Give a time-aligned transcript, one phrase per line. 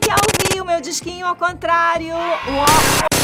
[0.00, 2.14] Quer ouvir o meu disquinho ao contrário?
[2.14, 3.21] Uó.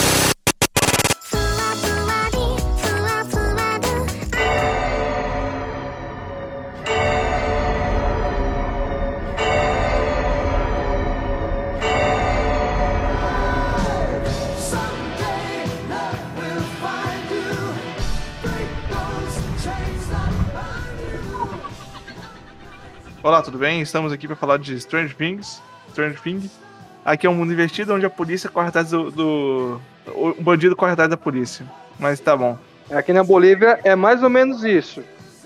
[23.28, 23.82] Olá, tudo bem?
[23.82, 25.60] Estamos aqui para falar de Strange Things.
[25.90, 26.50] Strange Things.
[27.04, 29.80] Aqui é um mundo invertido onde a polícia corre atrás do, do.
[30.06, 31.66] O bandido corre atrás da polícia.
[31.98, 32.56] Mas tá bom.
[32.90, 35.04] Aqui na Bolívia é mais ou menos isso.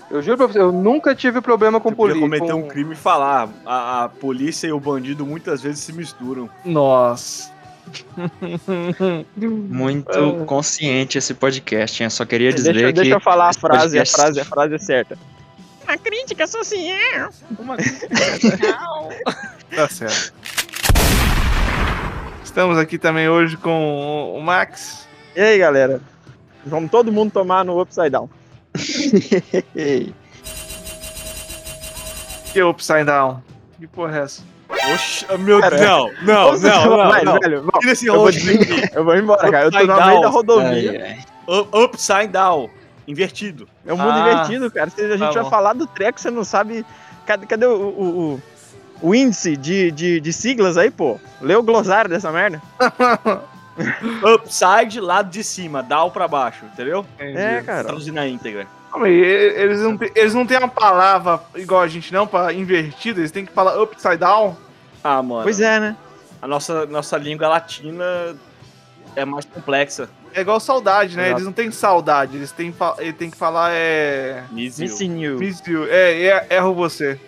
[0.09, 2.21] Eu juro pra você, eu nunca tive problema com polícia.
[2.21, 2.59] cometer com...
[2.59, 3.49] um crime e falar.
[3.65, 6.49] A, a polícia e o bandido muitas vezes se misturam.
[6.63, 7.51] Nossa.
[9.35, 12.05] Muito consciente esse podcast, hein?
[12.05, 12.93] Eu só queria dizer Deixa, que.
[12.93, 15.17] deixa eu falar a frase, a frase, a frase é certa.
[15.93, 17.29] A crítica social.
[19.75, 20.33] Tá certo.
[22.43, 25.07] Estamos aqui também hoje com o Max.
[25.35, 26.01] E aí, galera?
[26.65, 28.27] Vamos todo mundo tomar no Upside Down.
[32.55, 33.41] E o Upside Down.
[33.79, 34.41] Que porra é essa?
[34.93, 35.87] Oxe, meu Cara, Deus.
[35.87, 37.11] Não, não, Nossa, não, não.
[37.11, 37.39] velho, não.
[37.39, 38.77] velho, bom, Tira esse eu vou rosto desligar.
[38.85, 38.95] aqui.
[38.97, 39.65] Eu vou embora, cara.
[39.65, 40.91] Eu tô no meio da rodovia.
[40.91, 41.19] ai, ai.
[41.59, 42.69] Up- Upside down.
[43.07, 43.67] Invertido.
[43.85, 44.89] É um mundo Ah, invertido, cara.
[44.89, 45.49] Se a gente tá vai bom.
[45.49, 46.85] falar do treco, você não sabe.
[47.25, 48.41] Cadê, cadê o, o, o-
[49.01, 51.19] o índice de, de, de siglas aí, pô?
[51.41, 52.61] Lê o glossário dessa merda.
[54.35, 57.05] Upside, lado de cima, down pra baixo, entendeu?
[57.17, 57.83] É, cara.
[57.85, 58.67] Traduzindo na íntegra.
[58.91, 62.53] Calma aí, eles não, têm- eles não têm uma palavra igual a gente não, pra
[62.53, 64.55] invertido, eles têm que falar upside down.
[65.03, 65.43] Ah, mano.
[65.43, 65.95] Pois é, né?
[66.41, 68.05] A nossa, nossa língua latina
[69.15, 70.07] é mais complexa.
[70.35, 71.27] É igual saudade, né?
[71.27, 71.35] Exato.
[71.35, 74.43] Eles não têm saudade, eles têm, ele tem que falar é.
[74.51, 75.37] Missing you.
[75.37, 75.85] Miss you.
[75.87, 77.19] É, é, erro você.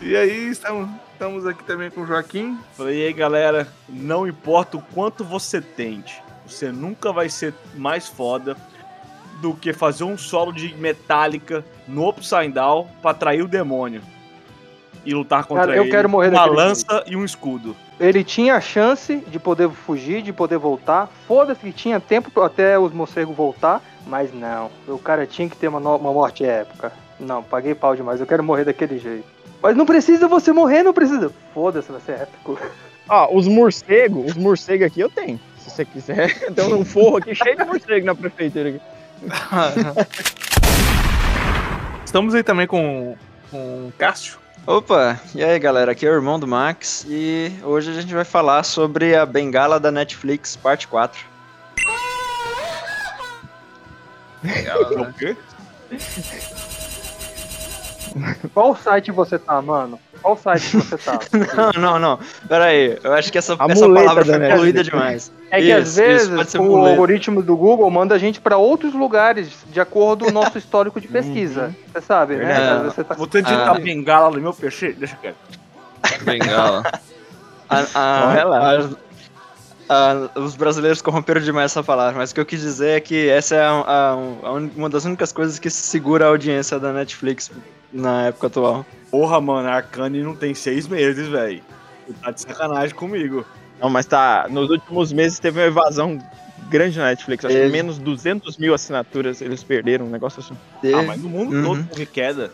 [0.00, 2.58] E aí, estamos, estamos aqui também com o Joaquim.
[2.76, 8.06] Falei, e aí, galera, não importa o quanto você tente, você nunca vai ser mais
[8.06, 8.56] foda
[9.40, 14.02] do que fazer um solo de metálica no Upside Down pra atrair o demônio.
[15.04, 17.76] E lutar contra Cara, eu ele quero morrer uma lança e um escudo.
[18.00, 21.08] Ele tinha a chance de poder fugir, de poder voltar.
[21.28, 23.82] Foda-se que tinha tempo até os morcegos voltar.
[24.06, 24.70] Mas não.
[24.86, 26.92] O cara tinha que ter uma, uma morte épica.
[27.18, 28.20] Não, paguei pau demais.
[28.20, 29.24] Eu quero morrer daquele jeito.
[29.62, 31.32] Mas não precisa você morrer, não precisa.
[31.54, 32.58] Foda-se, vai ser épico.
[33.08, 35.40] Ó, os morcegos, os morcegos aqui eu tenho.
[35.58, 38.80] Se você quiser, tem um forro aqui cheio de morcego na prefeitura aqui.
[42.04, 43.16] Estamos aí também com,
[43.50, 44.43] com o Cássio.
[44.66, 48.24] Opa, e aí galera, aqui é o irmão do Max e hoje a gente vai
[48.24, 51.22] falar sobre a bengala da Netflix, parte 4.
[54.98, 55.36] O quê?
[58.54, 60.00] Qual site você tá, mano?
[60.24, 61.18] Qual site você tá?
[61.54, 62.18] Não, não, não,
[62.48, 64.56] pera aí, eu acho que essa, A essa muleta palavra foi Netflix.
[64.56, 65.32] poluída demais.
[65.50, 66.90] É que Isso, às vezes o muleta.
[66.90, 70.98] algoritmo do Google manda a gente pra outros lugares de acordo com o nosso histórico
[70.98, 71.76] de pesquisa.
[71.92, 72.46] Você sabe, né?
[72.46, 72.62] Verdade.
[72.72, 73.14] Às vezes você tá...
[73.14, 73.78] Vou ter digitar Ah.
[73.78, 74.94] bengala no meu PC?
[74.94, 75.36] Deixa quieto.
[76.22, 76.82] Bengala.
[77.68, 78.78] A- a- Olha lá.
[79.88, 83.00] a- a- os brasileiros corromperam demais essa palavra, mas o que eu quis dizer é
[83.00, 84.10] que essa é a- a-
[84.48, 87.50] a un- uma das únicas coisas que segura a audiência da Netflix
[87.94, 88.84] na época atual.
[89.10, 91.62] Porra, mano, a Arcane não tem seis meses, velho.
[92.20, 93.46] Tá de sacanagem comigo.
[93.80, 94.46] Não, mas tá.
[94.50, 96.18] Nos últimos meses teve uma evasão
[96.68, 97.44] grande na Netflix.
[97.44, 100.54] Acho que menos 200 mil assinaturas eles perderam, um negócio assim.
[100.82, 101.62] Teve- Ah, mas no mundo Uhum.
[101.64, 102.50] todo teve queda.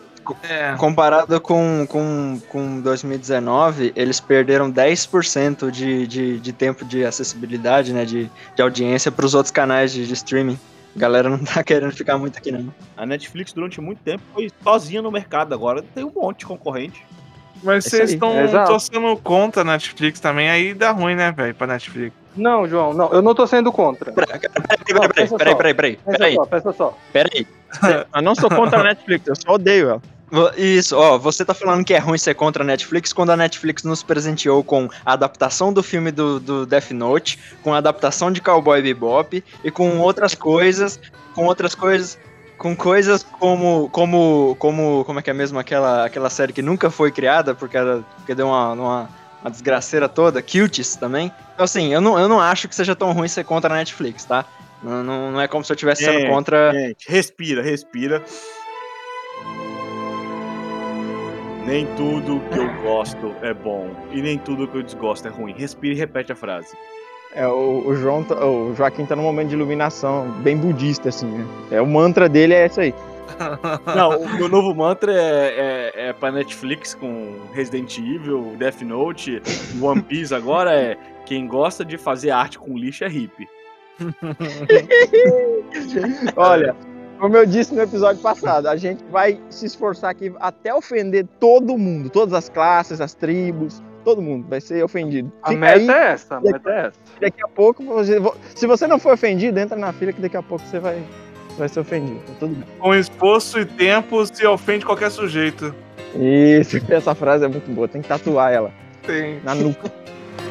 [0.48, 0.74] É.
[0.76, 8.04] Comparado com, com, com 2019, eles perderam 10% de, de, de tempo de acessibilidade, né,
[8.04, 10.58] de, de audiência para os outros canais de, de streaming.
[10.94, 12.72] A galera não tá querendo ficar muito aqui, não.
[12.96, 15.54] A Netflix durante muito tempo foi sozinha no mercado.
[15.54, 17.04] Agora tem um monte de concorrente.
[17.62, 18.70] Mas Isso vocês estão exato.
[18.70, 22.16] torcendo contra a Netflix também, aí dá ruim, né, velho, pra Netflix.
[22.34, 24.12] Não, João, não, eu não tô sendo contra.
[24.12, 26.98] Peraí, peraí, peraí, peraí, peraí, Pensa peraí, só, pensa só.
[27.12, 27.46] peraí.
[28.14, 30.02] Eu não sou contra a Netflix, eu só odeio ela.
[30.56, 33.82] Isso, ó, você tá falando que é ruim ser contra a Netflix quando a Netflix
[33.82, 38.40] nos presenteou com a adaptação do filme do, do Death Note, com a adaptação de
[38.40, 41.00] Cowboy Bebop e com outras coisas,
[41.34, 42.16] com outras coisas,
[42.56, 46.90] com coisas como, como, como, como é que é mesmo aquela, aquela série que nunca
[46.90, 49.08] foi criada porque, era, porque deu uma, uma,
[49.42, 51.32] uma desgraceira toda, Cuties também.
[51.54, 54.24] Então assim, eu não, eu não acho que seja tão ruim ser contra a Netflix,
[54.24, 54.44] tá?
[54.82, 56.72] Não, não, não é como se eu estivesse sendo contra...
[56.72, 58.24] Gente, respira, respira.
[61.66, 65.52] Nem tudo que eu gosto é bom e nem tudo que eu desgosto é ruim.
[65.52, 66.74] Respira e repete a frase.
[67.34, 71.26] É, o, o João, tá- o Joaquim tá num momento de iluminação bem budista, assim,
[71.26, 71.46] né?
[71.70, 72.94] É, o mantra dele é esse aí.
[73.94, 79.40] Não, o meu novo mantra é, é, é pra Netflix com Resident Evil, Death Note,
[79.80, 83.46] One Piece agora é quem gosta de fazer arte com lixo é hippie.
[86.36, 86.74] Olha,
[87.20, 91.76] como eu disse no episódio passado, a gente vai se esforçar aqui até ofender todo
[91.78, 95.30] mundo, todas as classes, as tribos, todo mundo vai ser ofendido.
[95.42, 96.92] A Fica meta aí, é essa, a meta é essa.
[97.20, 98.16] daqui a pouco, você-
[98.54, 101.02] se você não for ofendido, entra na fila que daqui a pouco você vai,
[101.58, 102.18] vai ser ofendido.
[102.26, 102.64] Tá tudo bem.
[102.78, 105.74] Com esforço e tempo se ofende qualquer sujeito.
[106.14, 108.72] Isso, essa frase é muito boa, tem que tatuar ela
[109.06, 109.40] Tem.
[109.44, 109.92] na nuca.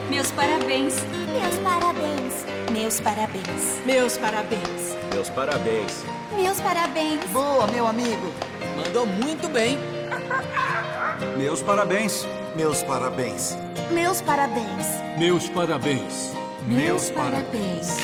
[0.09, 1.03] Meus parabéns.
[1.33, 2.45] Meus parabéns.
[2.71, 3.81] Meus parabéns.
[3.85, 4.97] Meus parabéns.
[5.13, 6.03] Meus parabéns.
[6.41, 7.19] Meus parabéns.
[7.31, 8.31] Boa, meu amigo.
[8.77, 9.77] Mandou muito bem.
[11.37, 12.25] Meus parabéns.
[12.55, 13.57] Meus parabéns.
[13.91, 14.87] Meus parabéns.
[15.17, 16.33] Meus parabéns.
[16.65, 17.97] Meus parabéns.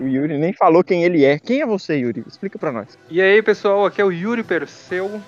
[0.00, 1.38] O Yuri nem falou quem ele é.
[1.38, 2.24] Quem é você, Yuri?
[2.26, 2.98] Explica pra nós.
[3.10, 5.20] E aí, pessoal, aqui é o Yuri Perseu.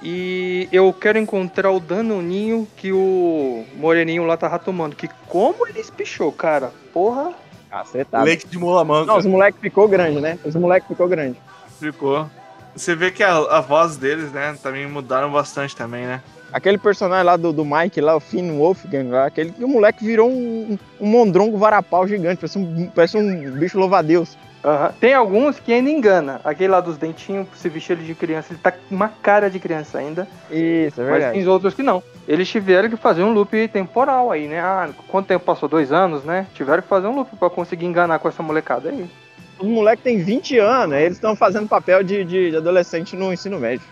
[0.00, 4.94] E eu quero encontrar o danoninho que o moreninho lá tava tomando.
[4.94, 6.72] Que como ele espichou, cara?
[6.92, 7.34] Porra.
[7.72, 8.26] Cacetado.
[8.26, 10.38] Leite de mola Não, os moleques ficou grande, né?
[10.44, 11.38] Os moleques ficou grande.
[11.80, 12.28] Ficou.
[12.76, 16.22] Você vê que a, a voz deles, né, também mudaram bastante também, né?
[16.52, 20.04] Aquele personagem lá do, do Mike, lá, o Finn Wolfgang, lá, aquele que o moleque
[20.04, 24.36] virou um, um mondrongo varapau gigante, parece um, parece um bicho louva-a-Deus.
[24.62, 24.92] Aham.
[25.00, 26.40] Tem alguns que ainda engana.
[26.44, 29.58] Aquele lá dos dentinhos, se vestir ele de criança, ele tá com uma cara de
[29.58, 30.28] criança ainda.
[30.50, 31.32] Isso, é Mas verdade.
[31.32, 32.02] tem outros que não.
[32.26, 34.60] Eles tiveram que fazer um loop temporal aí, né?
[34.60, 35.68] Ah, quanto tempo passou?
[35.68, 36.46] Dois anos, né?
[36.54, 39.10] Tiveram que fazer um loop pra conseguir enganar com essa molecada aí.
[39.58, 43.58] Os moleques têm 20 anos, eles estão fazendo papel de, de, de adolescente no ensino
[43.58, 43.86] médio.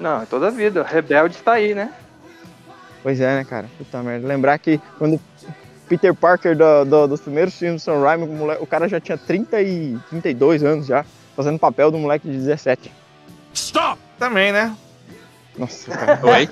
[0.00, 0.82] Não, é toda a vida.
[0.82, 1.92] Rebelde está aí, né?
[3.02, 3.66] Pois é, né, cara?
[3.76, 4.26] Puta merda.
[4.26, 5.20] Lembrar que quando
[5.88, 9.00] Peter Parker do- do- dos primeiros filmes do Sam Raimi, o, moleque- o cara já
[9.00, 11.04] tinha 30 e 32 anos já,
[11.36, 12.90] fazendo papel do moleque de 17.
[13.54, 13.98] Stop!
[14.18, 14.74] Também, né?
[15.56, 16.20] Nossa, cara.
[16.26, 16.48] Oi?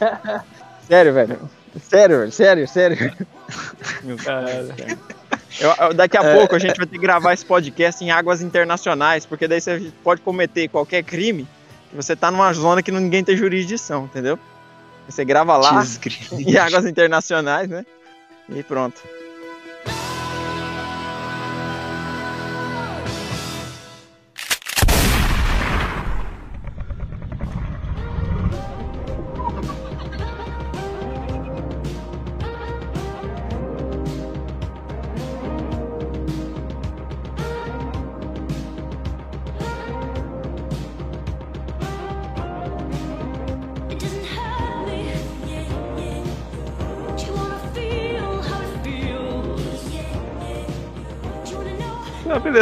[0.88, 1.50] Sério, velho.
[1.90, 2.32] Sério, velho.
[2.32, 3.12] Sério, sério.
[4.02, 4.16] Meu.
[5.60, 8.42] Eu- eu- daqui a pouco a gente vai ter que gravar esse podcast em águas
[8.42, 11.46] internacionais, porque daí você pode cometer qualquer crime
[11.90, 14.38] que você tá numa zona que ninguém tem jurisdição, entendeu?
[15.08, 15.82] Você grava lá
[16.32, 17.86] em águas internacionais, né?
[18.48, 19.00] E pronto.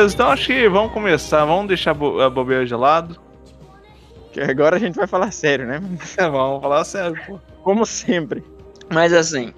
[0.05, 1.45] Beleza, então acho que vamos começar.
[1.45, 3.19] Vamos deixar a bo- a bobeira de lado.
[4.33, 5.81] Que agora a gente vai falar sério, né?
[6.19, 7.39] vamos falar sério, pô.
[7.63, 8.43] Como sempre.
[8.93, 9.53] Mas assim,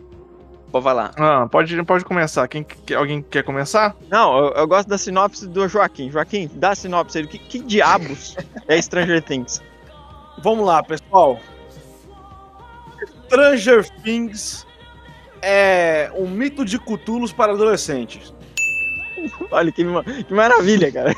[0.70, 1.12] vou falar.
[1.16, 2.46] Ah, pode, pode começar.
[2.48, 3.96] Quem, que- alguém quer começar?
[4.10, 6.10] Não, eu, eu gosto da sinopse do Joaquim.
[6.10, 7.26] Joaquim, dá a sinopse aí.
[7.26, 8.36] Que, que diabos
[8.68, 9.62] é Stranger Things?
[10.42, 11.38] Vamos lá, pessoal.
[13.26, 14.66] Stranger Things
[15.42, 18.32] é um mito de Cthulhu para adolescentes.
[19.50, 19.84] Olha que,
[20.24, 21.14] que maravilha, cara.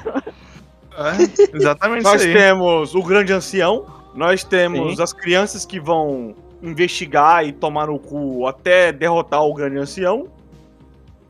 [0.97, 2.35] É, exatamente Nós isso aí.
[2.35, 5.03] temos o grande ancião, nós temos Sim.
[5.03, 10.27] as crianças que vão investigar e tomar no cu até derrotar o grande ancião.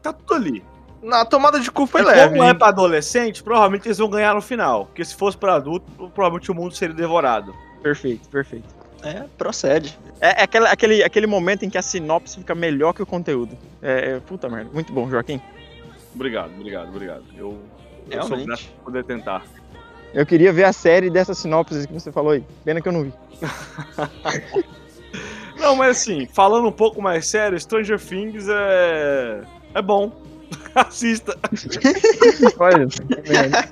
[0.03, 0.65] Tá tudo ali.
[1.03, 2.31] Na tomada de cu foi e leve.
[2.31, 2.55] como é hein?
[2.55, 4.87] pra adolescente, provavelmente eles vão ganhar no final.
[4.87, 5.85] Porque se fosse pra adulto,
[6.15, 7.55] provavelmente o mundo seria devorado.
[7.83, 8.67] Perfeito, perfeito.
[9.03, 9.97] É, procede.
[10.21, 13.57] É, é aquela- aquele, aquele momento em que a sinopse fica melhor que o conteúdo.
[13.81, 14.71] É, é- puta merda.
[14.73, 15.41] Muito bom, Joaquim.
[16.19, 17.23] Obrigado, obrigado, obrigado.
[17.37, 17.57] Eu,
[18.11, 19.45] eu sou grato por poder tentar.
[20.13, 22.45] Eu queria ver a série dessa sinopse que você falou aí.
[22.65, 23.13] Pena que eu não vi.
[25.61, 29.43] Não, mas assim, falando um pouco mais sério, Stranger Things é.
[29.75, 30.11] é bom.
[30.75, 31.39] Assista.
[32.59, 32.89] Olha.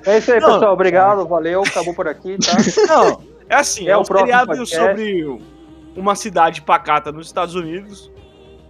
[0.05, 0.53] É isso aí, Não.
[0.53, 0.73] pessoal.
[0.73, 1.63] Obrigado, valeu.
[1.63, 2.53] Acabou por aqui, tá?
[2.87, 5.41] Não, é assim, É é, o um seriado sobre
[5.97, 8.09] uma cidade pacata nos Estados Unidos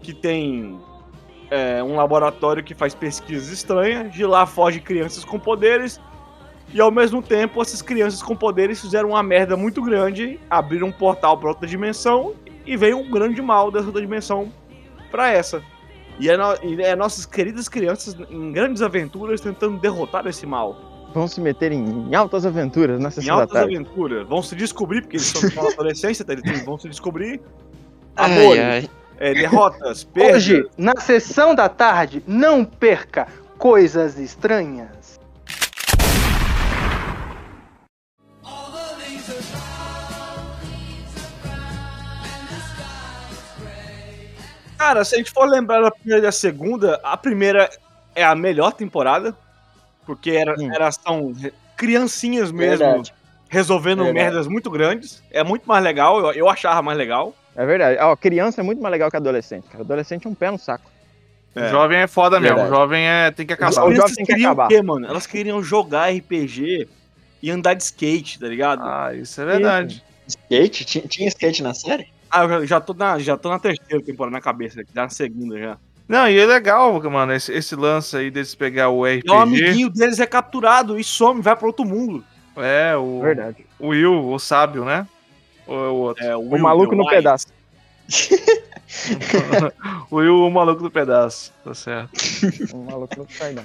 [0.01, 0.79] que tem
[1.49, 4.11] é, um laboratório que faz pesquisas estranhas.
[4.13, 5.99] De lá foge crianças com poderes.
[6.73, 10.91] E ao mesmo tempo, essas crianças com poderes fizeram uma merda muito grande, abriram um
[10.91, 12.33] portal para outra dimensão
[12.65, 14.51] e veio um grande mal dessa outra dimensão
[15.09, 15.63] para essa.
[16.19, 20.75] E é, no- e é nossas queridas crianças em grandes aventuras tentando derrotar esse mal.
[21.13, 24.27] Vão se meter em, em altas aventuras na Em sessão da altas aventuras.
[24.27, 26.33] Vão se descobrir, porque eles estão na adolescência, tá?
[26.33, 27.39] eles vão se descobrir.
[28.15, 30.35] Ai, Amores, ai é, derrotas, perdas.
[30.35, 35.19] Hoje, na sessão da tarde, não perca coisas estranhas.
[44.77, 47.69] Cara, se a gente for lembrar da primeira e a segunda, a primeira
[48.13, 49.35] é a melhor temporada,
[50.05, 50.71] porque era, hum.
[50.71, 51.33] era são
[51.75, 53.13] criancinhas mesmo Verdade.
[53.49, 54.25] resolvendo Verdade.
[54.25, 55.23] merdas muito grandes.
[55.31, 57.33] É muito mais legal, eu, eu achava mais legal.
[57.57, 57.99] É verdade.
[57.99, 59.83] Ó, criança é muito mais legal que adolescente, cara.
[59.83, 60.89] Adolescente é um pé no saco.
[61.55, 62.55] O jovem é foda mesmo.
[62.55, 62.73] Verdade.
[62.73, 63.75] O jovem é, tem que As O acabar.
[63.75, 64.65] jovem crianças tem que queriam acabar.
[64.65, 65.07] o quê, mano?
[65.07, 66.87] Elas queriam jogar RPG
[67.41, 68.83] e andar de skate, tá ligado?
[68.83, 70.03] Ah, isso é verdade.
[70.27, 70.85] Skate?
[70.85, 72.07] Tinha, tinha skate na série?
[72.29, 75.09] Ah, eu já- já tô, na, já tô na terceira temporada na cabeça, já na
[75.09, 75.77] segunda já.
[76.07, 79.31] Não, e é legal, mano, esse, esse lance aí deles pegar o E o RPG.
[79.33, 82.23] amiguinho deles é capturado e some, vai pra outro mundo.
[82.55, 83.65] É, o, Verdade.
[83.79, 85.07] o Will, o sábio, né?
[85.67, 86.23] Ou é o outro?
[86.23, 87.47] É, O maluco no pedaço.
[90.09, 91.53] o Will, o maluco do pedaço.
[91.63, 92.11] Tá certo.
[92.73, 93.63] Um maluco no sai não.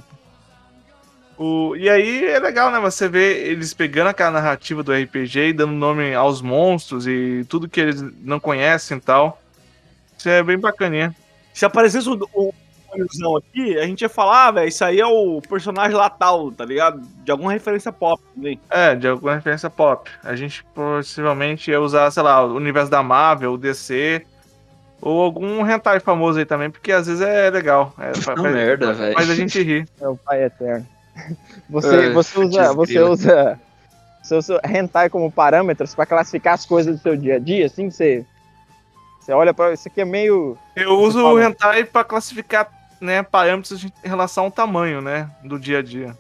[1.39, 2.79] O, e aí é legal, né?
[2.81, 7.69] Você vê eles pegando aquela narrativa do RPG e dando nome aos monstros e tudo
[7.69, 9.41] que eles não conhecem e tal.
[10.17, 11.15] Isso é bem bacaninha.
[11.53, 12.55] Se aparecesse o, o
[13.39, 16.65] aqui, a gente ia falar, ah, velho, isso aí é o personagem lá tal, tá
[16.65, 17.01] ligado?
[17.25, 18.61] De alguma referência pop também.
[18.71, 20.11] É, de alguma referência pop.
[20.23, 24.25] A gente possivelmente ia usar, sei lá, o universo da Marvel, o DC,
[25.01, 27.93] ou algum hentai famoso aí também, porque às vezes é legal.
[27.99, 29.15] É, Uma faz- merda, velho.
[29.15, 29.89] Faz a gente rir.
[30.01, 30.87] É o pai eterno.
[31.69, 33.61] Você, É, você usa, você usa,
[34.23, 37.91] você usa hentai como parâmetros pra classificar as coisas do seu dia a dia, assim,
[37.91, 38.25] você,
[39.21, 41.35] você olha pra isso aqui é meio, Eu uso fala.
[41.35, 42.67] o hentai pra classificar
[43.03, 46.17] né, parâmetros em relação ao tamanho, né, do dia a dia.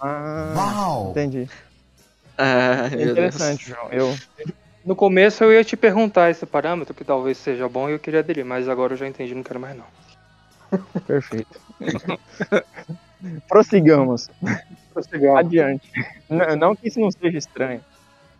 [0.00, 1.10] ah, Uau!
[1.10, 1.48] entendi.
[2.38, 3.10] Ah, É Deus.
[3.12, 3.88] interessante, João.
[3.92, 4.16] Eu,
[4.84, 8.20] No começo eu ia te perguntar esse parâmetro, que talvez seja bom e eu queria
[8.20, 9.84] aderir, mas agora eu já entendi, não quero mais não.
[11.06, 11.60] perfeito.
[13.48, 14.30] Prossigamos.
[14.94, 15.38] Prossigamos.
[15.40, 15.90] Adiante.
[16.28, 17.84] Não, não que isso não seja estranho.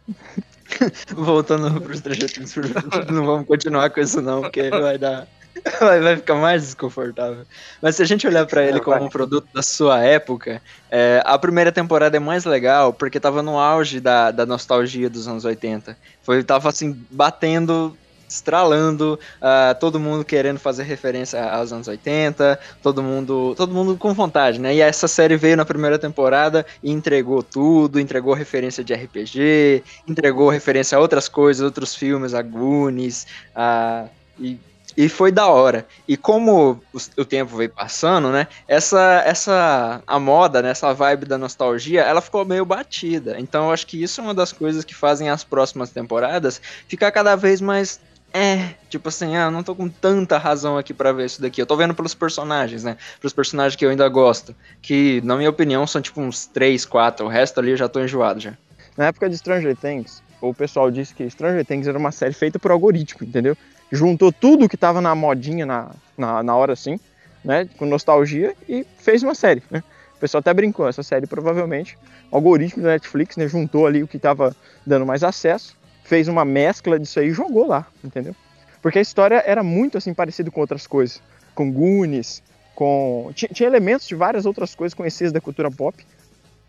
[1.15, 2.55] Voltando pros trajetos,
[3.13, 5.27] não vamos continuar com isso não, porque vai dar.
[5.81, 7.45] Vai, ficar mais desconfortável.
[7.83, 9.07] Mas se a gente olhar pra ele como vai.
[9.07, 13.59] um produto da sua época, é, a primeira temporada é mais legal porque tava no
[13.59, 15.97] auge da, da nostalgia dos anos 80.
[16.23, 17.97] Foi, tava assim, batendo,
[18.29, 24.15] estralando, ah, todo mundo querendo fazer referência aos anos 80, todo mundo, todo mundo com
[24.15, 24.75] vontade, né?
[24.75, 30.49] E essa série veio na primeira temporada e entregou tudo, entregou referência de RPG, entregou
[30.49, 34.07] referência a outras coisas, outros filmes, a Goonies, a,
[34.39, 34.59] e,
[34.97, 35.87] e foi da hora.
[36.07, 36.81] E como
[37.17, 38.47] o, tempo veio passando, né?
[38.67, 43.39] Essa, essa a moda, né, essa vibe da nostalgia, ela ficou meio batida.
[43.39, 47.11] Então eu acho que isso é uma das coisas que fazem as próximas temporadas ficar
[47.13, 48.01] cada vez mais
[48.33, 51.61] é, tipo assim, ah, não tô com tanta razão aqui pra ver isso daqui.
[51.61, 52.97] Eu tô vendo pelos personagens, né?
[53.21, 54.55] Pelos personagens que eu ainda gosto.
[54.81, 57.27] Que, na minha opinião, são tipo uns 3, 4.
[57.27, 58.57] O resto ali eu já tô enjoado já.
[58.97, 62.59] Na época de Stranger Things, o pessoal disse que Stranger Things era uma série feita
[62.59, 63.57] por algoritmo, entendeu?
[63.91, 66.99] Juntou tudo que tava na modinha na, na, na hora assim,
[67.45, 67.69] né?
[67.77, 69.83] Com nostalgia e fez uma série, né?
[70.17, 71.99] O pessoal até brincou, essa série provavelmente,
[72.31, 73.49] o algoritmo da Netflix, né?
[73.49, 74.55] Juntou ali o que tava
[74.87, 78.35] dando mais acesso, fez uma mescla disso aí e jogou lá, entendeu?
[78.83, 81.21] Porque a história era muito assim parecida com outras coisas,
[81.55, 82.43] com Goonies,
[82.75, 86.05] com tinha, tinha elementos de várias outras coisas conhecidas da cultura pop.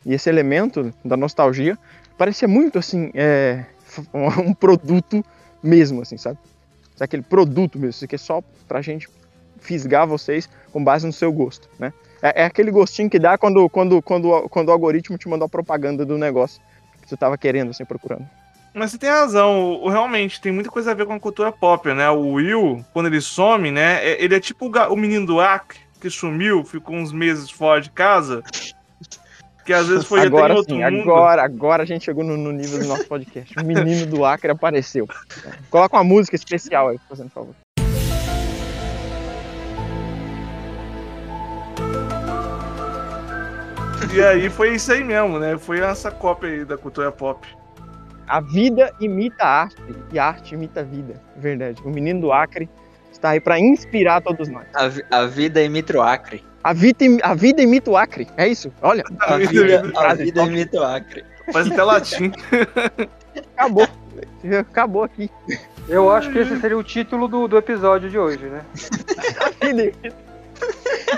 [0.06, 1.78] E esse elemento da nostalgia
[2.18, 3.66] parecia muito assim, é,
[4.14, 5.24] um produto
[5.62, 6.38] mesmo, assim, sabe?
[7.02, 9.10] Sabe Aquele produto mesmo, isso aqui é só pra gente
[9.60, 11.92] fisgar vocês com base no seu gosto, né?
[12.22, 15.50] É, é aquele gostinho que dá quando, quando, quando, quando o algoritmo te mandou a
[15.50, 16.62] propaganda do negócio
[17.02, 18.28] que você tava querendo, assim, procurando.
[18.74, 22.10] Mas você tem razão, realmente tem muita coisa a ver com a cultura pop, né?
[22.12, 24.06] O Will, quando ele some, né?
[24.06, 27.82] é- Ele é tipo o, o menino do Acre que sumiu, ficou uns meses fora
[27.82, 28.44] de casa.
[29.72, 32.88] Que às vezes foi agora sim, agora, agora a gente chegou no, no nível do
[32.88, 33.58] nosso podcast.
[33.58, 35.08] O menino do Acre apareceu.
[35.70, 37.56] Coloca uma música especial aí, fazendo favor.
[44.14, 45.58] E aí foi isso aí mesmo, né?
[45.58, 47.48] Foi essa cópia aí da cultura pop.
[48.28, 51.14] A vida imita a arte e a arte imita a vida.
[51.38, 51.82] Verdade.
[51.86, 52.70] O menino do Acre
[53.12, 54.66] está aí para inspirar todos nós.
[54.74, 56.44] A, a vida imita o Acre.
[56.64, 58.28] A vida, a vida imita o Acre.
[58.38, 58.72] É isso?
[58.82, 61.24] Olha, A vida, a vida imita o Acre.
[61.52, 62.32] Faz até latim.
[63.58, 63.88] acabou.
[64.60, 65.30] Acabou aqui.
[65.90, 68.62] Eu acho que esse seria o título do, do episódio de hoje, né?
[69.42, 70.16] A vida imita-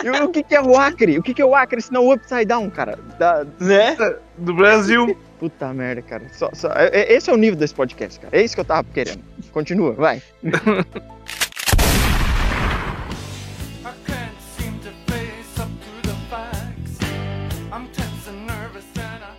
[0.03, 1.19] E o que, que é o Acre?
[1.19, 2.97] O que, que é o Acre senão o Upside Down, cara?
[3.19, 3.45] Da...
[3.59, 3.95] Né?
[4.37, 5.17] Do Brasil.
[5.39, 6.23] Puta merda, cara.
[6.31, 8.35] Só- só- é- é- Esse é o nível desse podcast, cara.
[8.37, 9.21] É isso que eu tava querendo.
[9.51, 10.21] Continua, vai.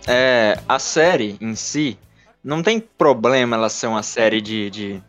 [0.07, 1.97] É, a série em si,
[2.43, 5.03] não tem problema ela ser uma série de, de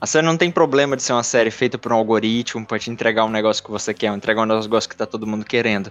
[0.00, 2.90] A série não tem problema de ser uma série feita por um algoritmo pra te
[2.90, 5.90] entregar um negócio que você quer, entregar um negócio que tá todo mundo querendo.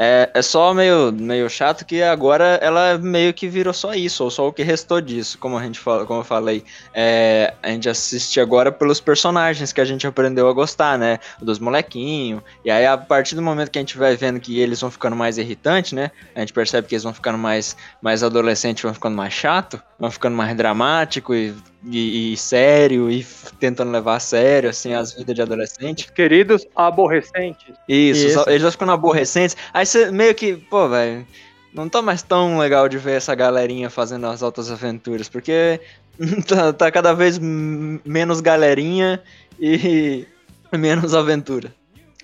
[0.00, 4.30] É, é só meio, meio chato que agora ela meio que virou só isso, ou
[4.30, 6.62] só o que restou disso, como a gente fala, como eu falei.
[6.94, 11.18] É, a gente assiste agora pelos personagens que a gente aprendeu a gostar, né?
[11.42, 12.42] Dos molequinhos.
[12.64, 15.16] E aí, a partir do momento que a gente vai vendo que eles vão ficando
[15.16, 16.12] mais irritantes, né?
[16.32, 20.12] A gente percebe que eles vão ficando mais, mais adolescentes, vão ficando mais chato, vão
[20.12, 21.52] ficando mais dramático e,
[21.84, 23.24] e, e sério, e
[23.60, 26.12] tentando levar a sério, assim, as vidas de adolescente.
[26.12, 27.74] Queridos aborrecentes.
[27.88, 28.34] Isso, Isso.
[28.34, 29.56] só- eles vão ficando aborrecentes.
[29.72, 31.26] Aí você meio que, pô, velho,
[31.72, 35.80] não tá mais tão legal de ver essa galerinha fazendo as altas aventuras, porque
[36.46, 39.22] tá, tá cada vez menos galerinha
[39.58, 40.26] e
[40.72, 41.72] menos aventura.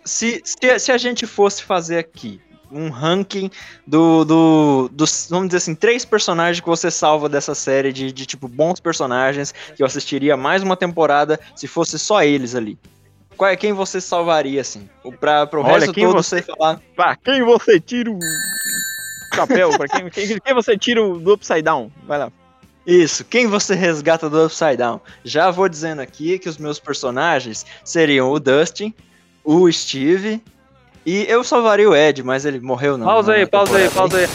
[0.05, 2.41] Se, se, se a gente fosse fazer aqui
[2.75, 3.51] um ranking
[3.87, 8.27] do, do, dos, vamos dizer assim, três personagens que você salva dessa série de, de
[8.27, 12.77] tipo bons personagens que eu assistiria mais uma temporada se fosse só eles ali.
[13.37, 14.89] Qual é quem você salvaria assim?
[15.03, 16.81] O pra pro Olha, resto quem todo você- você falar.
[16.95, 18.19] Pra quem você tira o
[19.35, 19.71] chapéu?
[19.77, 21.91] Pra quem, quem, quem você tira o do Upside Down?
[22.07, 22.33] Vai lá.
[22.87, 25.01] Isso, quem você resgata do Upside Down?
[25.25, 28.93] Já vou dizendo aqui que os meus personagens seriam o Dustin,
[29.43, 30.43] o Steve
[31.07, 33.07] e eu salvaria o Ed, mas ele morreu não.
[33.07, 34.27] Pausa aí, pausa aí, pausa aí.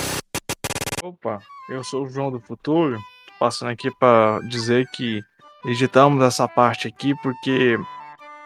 [1.03, 5.21] Opa, eu sou o João do Futuro, tô passando aqui para dizer que
[5.65, 7.79] editamos essa parte aqui porque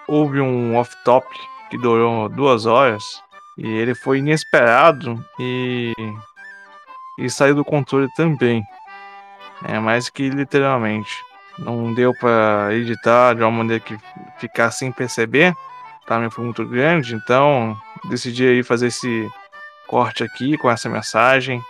[0.07, 1.27] houve um off-top
[1.69, 3.03] que durou duas horas
[3.57, 5.93] e ele foi inesperado e,
[7.19, 8.63] e saiu do controle também.
[9.65, 11.11] É mais que literalmente.
[11.57, 13.97] Não deu para editar de uma maneira que
[14.37, 15.55] ficar sem perceber.
[16.07, 17.77] Também foi muito grande, então
[18.09, 19.29] decidi aí fazer esse
[19.87, 21.61] corte aqui com essa mensagem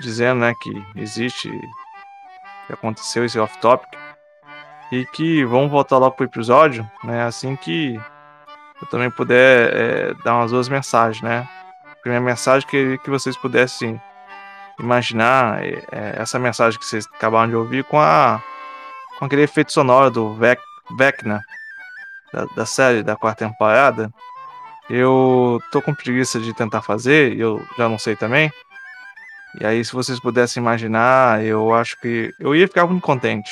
[0.00, 1.50] dizendo né, que existe,
[2.66, 3.88] que aconteceu esse off-topic
[4.90, 8.00] e que vamos voltar logo pro episódio, né, assim que
[8.80, 11.48] eu também puder é, dar umas duas mensagens, né.
[12.00, 14.00] Primeira mensagem que que vocês pudessem
[14.78, 18.42] imaginar é, é, essa mensagem que vocês acabaram de ouvir com a
[19.18, 20.62] com aquele efeito sonoro do Vec,
[20.96, 21.42] Vecna
[22.32, 24.10] da, da série da quarta temporada.
[24.90, 28.50] Eu tô com preguiça de tentar fazer, eu já não sei também.
[29.60, 33.50] E aí, se vocês pudessem imaginar, eu acho que eu ia ficar muito contente.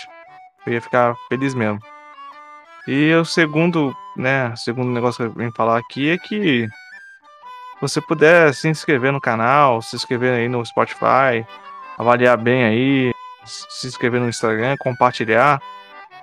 [0.66, 1.80] Eu ia ficar feliz mesmo.
[2.88, 6.68] E o segundo, né, segundo negócio que eu vim falar aqui é que
[7.80, 11.46] você puder se inscrever no canal, se inscrever aí no Spotify,
[11.96, 13.12] avaliar bem aí,
[13.44, 15.60] se inscrever no Instagram, compartilhar.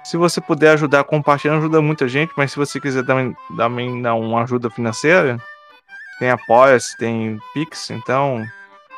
[0.06, 4.13] Se você puder ajudar compartilhando, ajuda muita gente, mas se você quiser também, também dar
[4.13, 5.38] uma ajuda financeira,
[6.20, 8.46] tem Apoia-se, tem Pix, então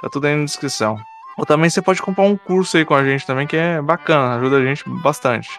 [0.02, 0.98] tá tudo aí na descrição.
[1.38, 4.36] Ou também você pode comprar um curso aí com a gente também, que é bacana,
[4.36, 5.50] ajuda a gente bastante.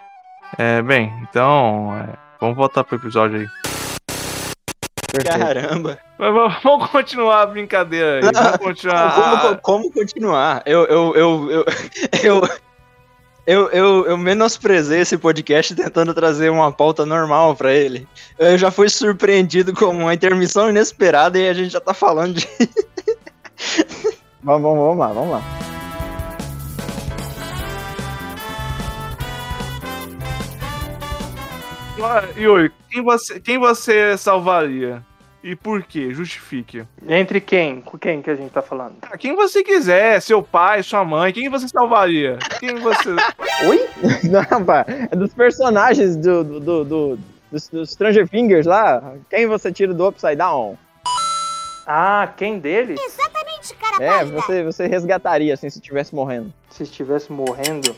[0.57, 3.47] É, bem, então, é, vamos voltar pro episódio aí.
[5.23, 5.97] Caramba.
[6.19, 8.31] Mas vamos- Vamos continuar a brincadeira aí.
[8.31, 9.13] Vamos continuar.
[9.15, 10.61] Como, como continuar?
[10.65, 11.65] Eu, eu, eu, eu,
[12.23, 12.49] eu,
[13.49, 18.07] eu, eu, eu menosprezei esse podcast tentando trazer uma pauta normal pra ele.
[18.37, 22.47] Eu já fui surpreendido com uma intermissão inesperada e a gente já tá falando de.
[24.41, 25.43] Vamos, vamos, vamos lá, vamos lá.
[32.37, 35.03] Yuri, quem você, quem você salvaria?
[35.41, 36.13] E por quê?
[36.13, 36.83] Justifique.
[37.07, 37.79] Entre quem?
[37.81, 38.95] Com quem que a gente tá falando?
[39.03, 42.37] Ah, Quem você quiser, seu pai, sua mãe, quem você salvaria?
[42.59, 43.09] Quem você.
[44.29, 47.19] Não, pá, é dos personagens do, do, do, do-
[47.51, 49.13] dos, dos Stranger Things lá.
[49.29, 50.77] Quem você tira do Upside Down?
[51.87, 52.99] Ah, quem deles?
[53.01, 54.35] Exatamente, cara É, pálida.
[54.41, 56.53] você, você resgataria, assim, se estivesse morrendo.
[56.69, 57.95] Se estivesse morrendo.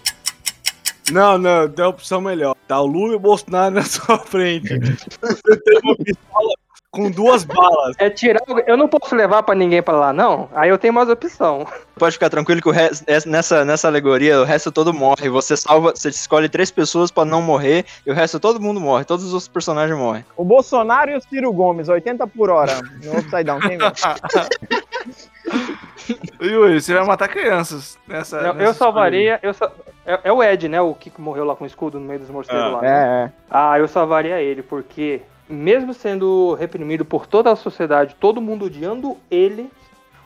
[1.11, 2.55] Não, não, tem opção melhor.
[2.67, 4.69] Tá o Lula e o Bolsonaro na sua frente.
[5.19, 6.53] Você tem uma pistola
[6.91, 7.95] com duas balas.
[7.97, 8.41] É tirar.
[8.67, 10.49] Eu não posso levar pra ninguém pra lá, não?
[10.53, 11.65] Aí eu tenho mais opção.
[11.97, 15.29] Pode ficar tranquilo que o resto, essa- nessa, nessa alegoria o resto todo morre.
[15.29, 19.05] Você salva, você escolhe três pessoas pra não morrer e o resto todo mundo morre.
[19.05, 20.25] Todos os outros personagens morrem.
[20.35, 23.59] O Bolsonaro e o Ciro Gomes, 80 por hora no Upside Down.
[23.61, 23.77] Quem?
[26.41, 28.41] Yuri, você vai matar crianças nessa.
[28.41, 29.39] Não, nessa eu salvaria.
[29.41, 29.71] Eu sa-
[30.05, 30.81] é, é o Ed, né?
[30.81, 32.67] O que morreu lá com o escudo no meio dos morcegos Ah.
[32.67, 32.81] lá.
[32.81, 32.89] né?
[32.89, 33.31] É, é.
[33.49, 35.21] Ah, eu salvaria ele, porque
[35.51, 39.69] mesmo sendo reprimido por toda a sociedade, todo mundo odiando ele,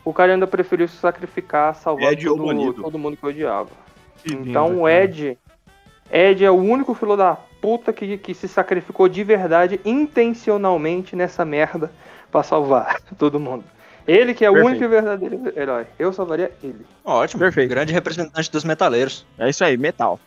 [0.04, 3.70] o cara ainda preferiu se sacrificar, salvar Ed, o todo, todo mundo que odiava.
[4.18, 5.04] Que lindo, então o cara.
[5.04, 5.38] Ed.
[6.12, 11.44] Ed é o único filho da puta que, que se sacrificou de verdade, intencionalmente nessa
[11.44, 11.92] merda
[12.32, 13.64] pra salvar todo mundo.
[14.08, 14.70] Ele que é o Perfeito.
[14.70, 15.88] único e verdadeiro herói.
[15.98, 16.86] Eu salvaria ele.
[17.04, 17.40] Ótimo.
[17.40, 17.70] Perfeito.
[17.70, 19.26] Grande representante dos metaleiros.
[19.40, 20.20] É isso aí, metal.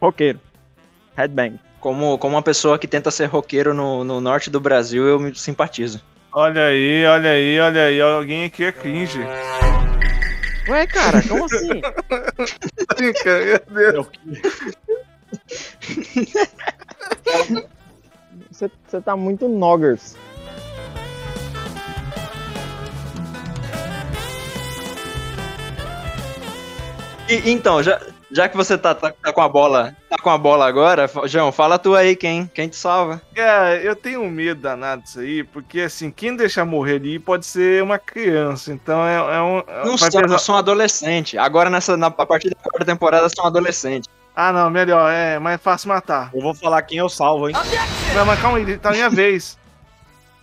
[0.00, 0.40] Roqueiro.
[1.14, 1.60] Headbang.
[1.80, 5.34] Como, como uma pessoa que tenta ser roqueiro no, no norte do Brasil, eu me
[5.34, 6.00] simpatizo.
[6.32, 8.00] Olha aí, olha aí, olha aí.
[8.00, 9.18] Alguém aqui é cringe.
[10.68, 11.80] Ué, cara, como assim?
[13.70, 14.06] Meu Deus.
[18.50, 20.16] Você, você tá muito noggers.
[27.28, 30.38] E, então, já, já que você tá, tá, tá com a bola, tá com a
[30.38, 33.20] bola agora, João, fala tu aí quem, quem te salva.
[33.34, 37.44] Cara, eu tenho um medo danado disso aí, porque assim, quem deixar morrer ali pode
[37.46, 38.72] ser uma criança.
[38.72, 39.62] Então é, é um.
[39.84, 41.36] Não vai são, pesar- são adolescente.
[41.38, 44.08] Agora, nessa, na, a partir da quarta temporada, são adolescentes.
[44.34, 46.30] Ah, não, melhor, é mais fácil matar.
[46.32, 47.54] Eu vou falar quem eu salvo, hein?
[48.14, 49.58] Não, mas calma aí, tá a minha vez.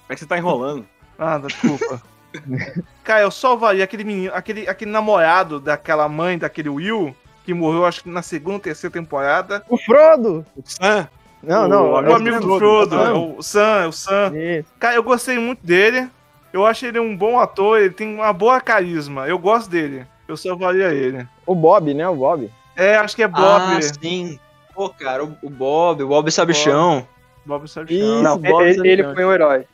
[0.02, 0.86] Como é que você tá enrolando?
[1.17, 2.02] Ah, desculpa.
[3.04, 7.15] Cara, eu salvaria aquele menino, aquele, aquele namorado daquela mãe, daquele Will,
[7.48, 9.64] que morreu acho que na segunda ou terceira temporada.
[9.70, 10.46] O Frodo!
[10.54, 11.08] O Sam?
[11.42, 11.92] Não, O não.
[11.92, 13.08] O amigo amigo do do Frodo, Sam.
[13.08, 14.32] é o Sam, é o Sam.
[14.36, 14.70] Isso.
[14.78, 16.10] Cara, eu gostei muito dele.
[16.52, 19.30] Eu acho ele um bom ator, ele tem uma boa carisma.
[19.30, 20.06] Eu gosto dele.
[20.28, 21.26] Eu salvaria ele.
[21.46, 22.06] O Bob, né?
[22.10, 22.52] O Bob.
[22.76, 23.78] É, acho que é Bob.
[23.78, 24.38] Ah, sim.
[24.76, 27.08] Pô, cara, o, o Bob, o Bob Sabichão.
[27.46, 27.98] Bob Sabichão.
[28.16, 28.24] Isso.
[28.24, 29.66] Não, Bob ele, ele foi um herói.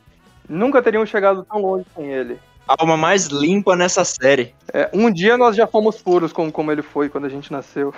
[0.48, 2.38] Nunca teriam chegado tão longe sem ele.
[2.66, 4.54] A alma mais limpa nessa série.
[4.72, 7.92] É, um dia nós já fomos puros como, como ele foi quando a gente nasceu.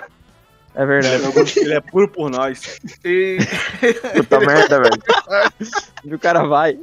[0.75, 1.23] É verdade.
[1.59, 2.79] Ele é puro por nós.
[3.03, 3.37] E-
[4.15, 5.01] Puta merda, velho.
[6.05, 6.77] Onde o cara vai?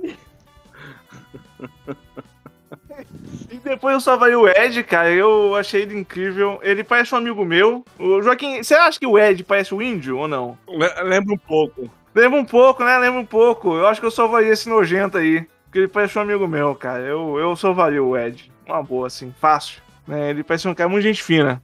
[3.50, 5.10] E depois eu salvaria o Ed, cara.
[5.10, 6.58] Eu achei ele incrível.
[6.62, 7.84] Ele parece um amigo meu.
[7.98, 10.58] O Joaquim, você acha que o Ed parece o índio ou não?
[10.68, 11.90] Le- Lembra um pouco.
[12.14, 12.96] Lembra um pouco, né?
[12.98, 13.74] Lembra um pouco.
[13.76, 15.46] Eu acho que eu salvaria esse nojento aí.
[15.74, 17.02] Porque ele parece um amigo meu, cara.
[17.02, 18.48] Eu, eu salvaria o Ed.
[18.64, 19.82] Uma boa, assim, fácil.
[20.06, 20.30] Né?
[20.30, 21.60] Ele parece um cara muito gente fina.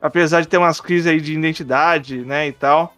[0.00, 2.96] Apesar de ter umas crises aí de identidade, né, e tal.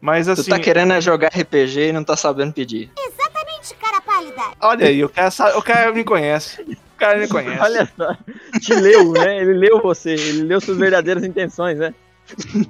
[0.00, 2.88] Mas Tu assim, tá querendo é jogar RPG e não tá sabendo pedir.
[2.96, 4.42] Exatamente, cara pálida.
[4.60, 6.62] olha aí, o cara, sabe, o cara me conhece.
[6.62, 7.60] O cara me conhece.
[7.60, 8.16] Olha só.
[8.60, 9.38] Te leu, né?
[9.38, 10.12] Ele leu você.
[10.12, 11.92] Ele leu suas verdadeiras intenções, né?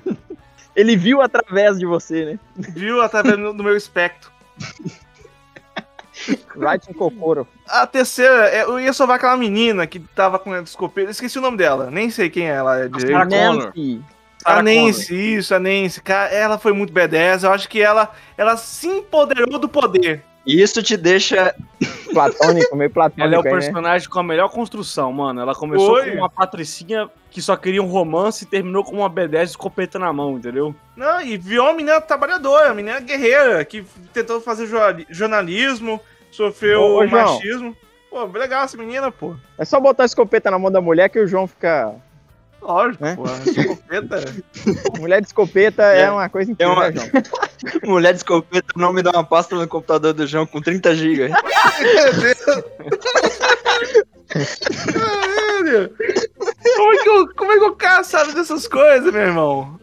[0.75, 2.39] Ele viu através de você, né?
[2.57, 4.31] Viu através do meu espectro.
[6.57, 7.47] Right em Kokoro.
[7.67, 11.11] A terceira, é, eu ia salvar aquela menina que tava com a escopeta.
[11.11, 11.91] Esqueci o nome dela.
[11.91, 13.29] Nem sei quem ela é direito.
[13.29, 14.03] Nancy.
[14.45, 16.01] A Nancy, isso, a Nancy.
[16.03, 17.45] Cara, ela foi muito B10.
[17.45, 20.23] Eu acho que ela, ela se empoderou do poder.
[20.47, 21.55] E isso te deixa.
[22.13, 23.27] Platônico, meio platônico.
[23.27, 23.51] Ela é o né?
[23.51, 25.41] personagem com a melhor construção, mano.
[25.41, 26.13] Ela começou Foi.
[26.13, 29.99] com uma patricinha que só queria um romance e terminou com uma B10 de escopeta
[29.99, 30.75] na mão, entendeu?
[30.97, 33.85] Não, e viu uma menina trabalhadora, uma menina guerreira, que
[34.15, 36.01] tentou fazer jornali- jornalismo,
[36.37, 37.35] sofreu Ô, ô, João.
[37.35, 37.77] machismo.
[38.11, 39.35] Pô, legal essa menina, pô.
[39.59, 41.95] É só botar a escopeta na mão da mulher que o João fica.
[42.63, 43.15] Lógico, É?
[43.15, 43.25] pô.
[43.27, 44.25] Escopeta.
[44.99, 46.11] Mulher de escopeta é, É.
[46.11, 47.23] uma coisa incrível, uma- né, João?
[47.85, 51.31] Mulher de escopeta, o nome dá uma pasta no computador do João com 30 GB.
[54.93, 55.91] Caralho.
[56.77, 59.79] Como é, que o, como é que o cara sabe dessas coisas, meu irmão?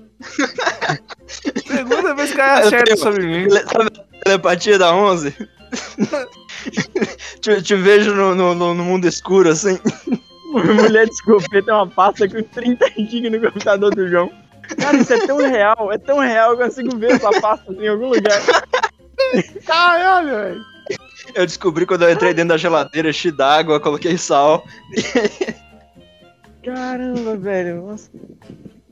[1.65, 3.49] Segunda vez que Eu acerta sobre mim.
[3.49, 5.34] Sabe a telepatia da 11?
[7.41, 9.80] te, te vejo no, no, no- no mundo escuro, assim.
[10.52, 14.32] Mulher de escopeta é uma pasta com 30 GB no computador do João.
[14.80, 17.88] Cara, isso é tão real, é tão real, eu consigo ver essa pasta assim, em
[17.88, 18.39] algum lugar.
[19.65, 20.62] Caralho, velho.
[21.34, 24.63] Eu descobri quando eu entrei dentro da geladeira, enchi d'água, coloquei sal.
[26.63, 27.82] Caramba, velho.
[27.88, 28.10] Nossa.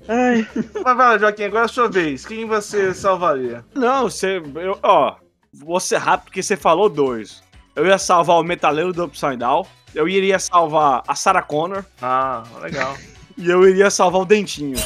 [0.07, 0.47] Ai.
[0.55, 2.25] Mas vai lá, Joaquim, agora é a sua vez.
[2.25, 3.63] Quem você salvaria?
[3.75, 4.41] Não, você.
[4.55, 5.15] Eu, ó,
[5.53, 7.43] vou ser rápido porque você falou dois.
[7.75, 9.65] Eu ia salvar o metaleiro do Upside Down.
[9.93, 11.83] Eu iria salvar a Sarah Connor.
[12.01, 12.95] Ah, legal.
[13.37, 14.77] E eu iria salvar o Dentinho.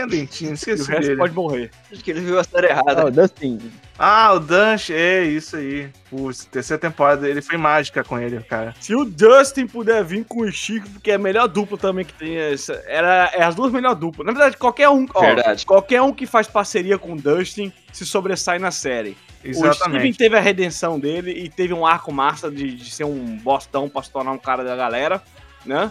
[0.00, 0.50] É Dentinho?
[0.50, 1.16] E o Esqueci resto dele.
[1.16, 1.70] pode morrer.
[1.92, 3.04] Acho que ele viu a série errada.
[3.06, 3.58] Oh, Dustin.
[3.98, 5.88] Ah, o Dunch, é isso aí.
[6.10, 8.74] Putz, terceira temporada, ele foi mágica com ele, cara.
[8.78, 12.12] Se o Dustin puder vir com o Chico, porque é a melhor dupla também que
[12.12, 12.36] tem.
[12.36, 14.26] Essa, era, é as duas melhores duplas.
[14.26, 15.06] Na verdade, qualquer um.
[15.14, 15.64] ó, Verdade.
[15.64, 19.16] Qualquer um que faz parceria com o Dustin se sobressai na série.
[19.44, 20.18] O Steven Exatamente.
[20.18, 24.02] teve a redenção dele e teve um arco massa de, de ser um bostão pra
[24.02, 25.22] se tornar um cara da galera,
[25.64, 25.90] né?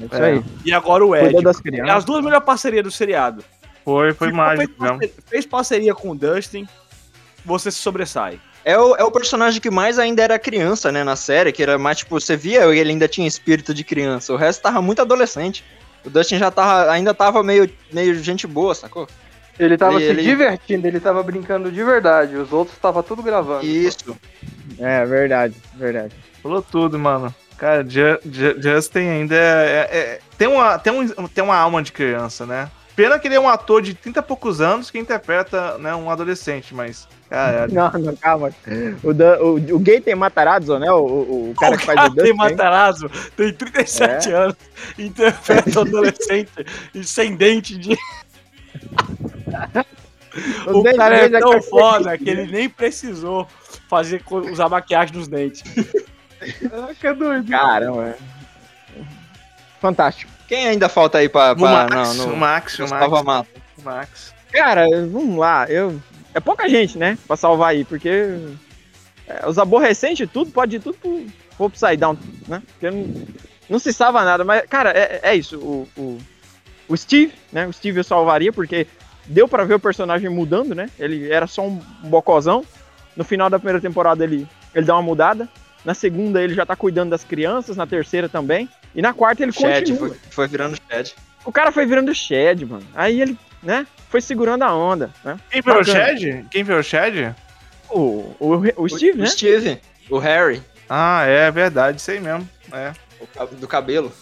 [0.00, 0.32] É isso É.
[0.32, 0.42] aí.
[0.64, 1.34] E agora o Ed.
[1.86, 3.44] É as duas melhores parcerias do seriado.
[3.84, 4.98] Foi, foi Ficou- mágico fez, mesmo.
[4.98, 6.66] parceria, fez parceria com o Dustin,
[7.44, 8.40] você se sobressai.
[8.64, 11.76] É o, é o personagem que mais ainda era criança, né, na série, que era
[11.78, 15.62] mais, tipo, você via ele ainda tinha espírito de criança, o resto tava muito adolescente.
[16.02, 19.06] O Dustin já tava, ainda tava meio, meio gente boa, sacou?
[19.58, 22.36] Ele tava Ele- se ele- divertindo, ele tava brincando de verdade.
[22.36, 23.64] Os outros tava tudo gravando.
[23.64, 24.16] Isso.
[24.78, 26.14] É, verdade, verdade.
[26.42, 27.32] Falou tudo, mano.
[27.58, 29.38] Cara, Ju- Ju- Justin ainda é,
[29.90, 32.70] é- é- tem, uma, tem, um, tem uma alma de criança, né?
[32.96, 36.08] Pena que ele é um ator de 30 e poucos anos que interpreta né, um
[36.10, 37.08] adolescente, mas.
[37.28, 37.74] Caralho.
[37.74, 38.50] Não, não, calma.
[39.02, 40.90] O, Dan- o, o gay tem Matarazzo, né?
[40.92, 42.32] O, o, o cara que faz o tem Dustin.
[42.36, 44.34] Matarazzo, tem 37 É.
[44.34, 44.56] anos,
[44.96, 46.50] interpreta um adolescente
[46.94, 47.96] e sem dente de.
[50.66, 53.46] O dentes cara é é tão foda que ele nem precisou
[53.88, 55.62] fazer usar maquiagem nos dentes.
[56.52, 57.50] Caraca, doido.
[57.50, 58.08] Caramba.
[58.08, 58.16] é.
[59.80, 60.32] Fantástico.
[60.48, 61.52] Quem ainda falta aí pra.
[61.52, 63.48] O pra Max, não, o Max, o Max.
[63.78, 64.34] O Max.
[64.52, 65.66] Cara, vamos lá.
[65.68, 66.00] Eu...
[66.32, 67.16] É pouca gente, né?
[67.26, 68.38] Pra salvar aí, porque
[69.26, 71.26] é, os aborrecentes, tudo, pode ir tudo pro,
[71.56, 72.62] pro Upside Down, né?
[72.72, 73.26] Porque não,
[73.68, 74.44] não se salva nada.
[74.44, 75.58] Mas, cara, é, é isso.
[75.58, 76.18] O, o,
[76.88, 77.66] o Steve, né?
[77.66, 78.86] O Steve eu salvaria, porque
[79.26, 80.90] deu pra ver o personagem mudando, né?
[80.98, 82.64] Ele era só um bocozão.
[83.16, 85.48] No final da primeira temporada ele, ele dá uma mudada.
[85.84, 88.68] Na segunda ele já tá cuidando das crianças, na terceira também.
[88.94, 90.08] E na quarta ele Shed, continua.
[90.08, 91.14] foi, foi virando Shed.
[91.44, 92.86] O cara foi virando Shed, mano.
[92.94, 93.86] Aí ele, né?
[94.08, 95.36] Foi segurando a onda, né?
[95.50, 95.84] Quem o Bacana.
[95.84, 96.46] Shed?
[96.50, 97.34] Quem o Shed?
[97.90, 99.24] O, o, o Steve, o, né?
[99.24, 102.48] O Steve, o Harry, Ah, é verdade, isso aí mesmo.
[102.72, 102.92] É.
[103.56, 104.12] do cabelo.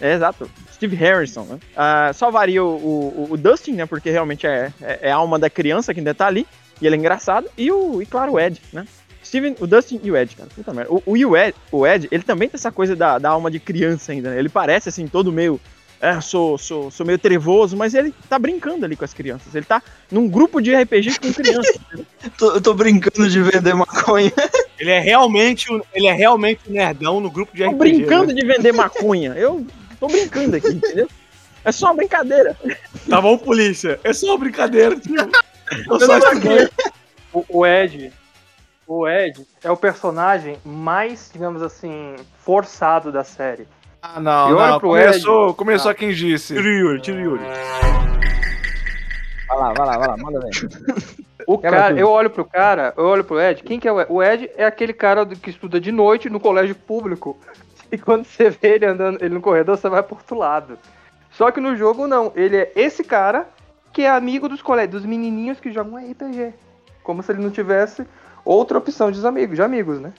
[0.00, 0.50] É, exato.
[0.72, 1.58] Steve Harrison, né?
[1.76, 3.86] Ah, salvaria o, o, o Dustin, né?
[3.86, 6.46] Porque realmente é, é, é a alma da criança que ainda tá ali.
[6.80, 7.48] E ele é engraçado.
[7.56, 8.84] E, o, e claro, o Ed, né?
[9.34, 10.48] Steven, o Dustin e o Ed, cara.
[10.54, 10.92] Puta merda.
[10.92, 13.58] O, o, o, Ed, o Ed, ele também tem essa coisa da, da alma de
[13.58, 14.38] criança ainda, né?
[14.38, 15.60] Ele parece, assim, todo meio...
[16.00, 19.54] É, sou, sou, sou meio trevoso, mas ele tá brincando ali com as crianças.
[19.54, 21.76] Ele tá num grupo de RPG com crianças.
[22.38, 24.30] Tô, eu tô brincando de vender maconha.
[24.78, 27.78] Ele é realmente, um- ele é realmente um nerdão no grupo de Tô RPG.
[27.78, 28.34] brincando né?
[28.34, 29.32] de vender maconha.
[29.32, 29.66] Eu
[29.98, 31.08] tô brincando aqui, entendeu?
[31.64, 32.54] É só uma brincadeira.
[33.08, 33.98] Tá bom, polícia.
[34.04, 35.14] É só uma brincadeira, tio.
[35.88, 36.18] Eu só.
[37.32, 38.12] O, o Ed.
[38.86, 43.66] O Ed é o personagem mais, digamos assim, forçado da série.
[44.02, 44.78] Ah, não, Eu não.
[44.78, 46.54] pro Começou, começou a quem disse.
[46.54, 47.42] Tira o Yuri, tira o Yuri.
[49.48, 50.50] Vai lá, vai lá, vai lá, manda ver.
[51.46, 52.00] O Quebra cara, tudo.
[52.00, 53.62] eu olho pro cara, eu olho pro Ed.
[53.64, 54.06] Quem que é o Ed?
[54.10, 57.38] O Ed é aquele cara que estuda de noite no colégio público.
[57.92, 60.76] E quando você vê ele andando ele no corredor, você vai pro outro lado.
[61.30, 62.32] Só que no jogo não.
[62.34, 63.46] Ele é esse cara
[63.92, 66.54] que é amigo dos colegas, dos menininhos que jogam RPG.
[67.04, 68.04] Como se ele não tivesse
[68.44, 70.12] outra opção de amigos, de amigos, né?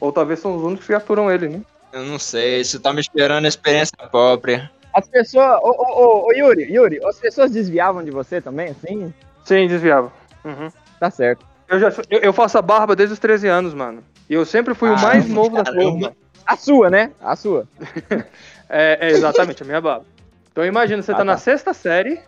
[0.00, 1.60] Ou talvez são os únicos que aturam ele, né?
[1.92, 4.70] Eu não sei, isso tá me esperando a experiência própria.
[4.94, 5.58] As pessoas.
[5.62, 9.12] Ô, ô, ô, ô, Yuri, Yuri, as pessoas desviavam de você também, assim?
[9.44, 10.12] Sim, desviava.
[10.44, 10.70] Uhum.
[10.98, 11.44] Tá certo.
[11.68, 14.02] Eu, já, eu, eu faço a barba desde os 13 anos, mano.
[14.28, 16.12] E eu sempre fui o mais Caramba, novo da turma.
[16.46, 17.10] A sua, né?
[17.20, 17.66] A sua.
[18.74, 20.06] É, é exatamente a minha barba.
[20.50, 21.24] Então imagina, você Ah, tá, tá.
[21.24, 22.18] na sexta série,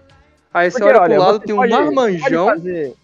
[0.53, 2.45] aí você Porque, olha olha, pro lado, você tem um pode- marmanjão.
[2.47, 2.97] Pode fazer, você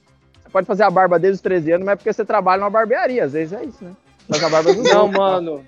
[0.50, 3.24] pode fazer a barba desde os 13 anos, mas é porque você trabalha numa barbearia.
[3.24, 3.92] Às vezes é isso, né?
[4.28, 5.18] Faz a barba dos Não, outros.
[5.18, 5.64] mano.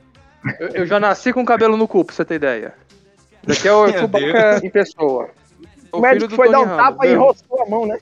[0.59, 2.75] Eu, eu já nasci com cabelo no cu, pra você ter ideia.
[3.45, 5.29] Daqui é o Chewbacca em pessoa.
[5.92, 7.16] O médico foi dar um tapa e viu?
[7.21, 7.99] enroscou a mão, né?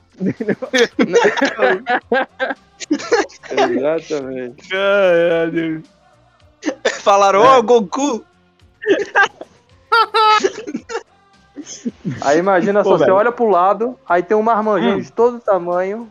[3.49, 4.69] Exatamente.
[4.69, 5.83] Caralho.
[7.01, 8.23] Falaram, ô, Goku!
[12.21, 13.15] Aí imagina Pô, só, você velho.
[13.17, 14.99] olha pro lado, aí tem um marmanjão Hum.
[15.01, 16.09] de todo tamanho,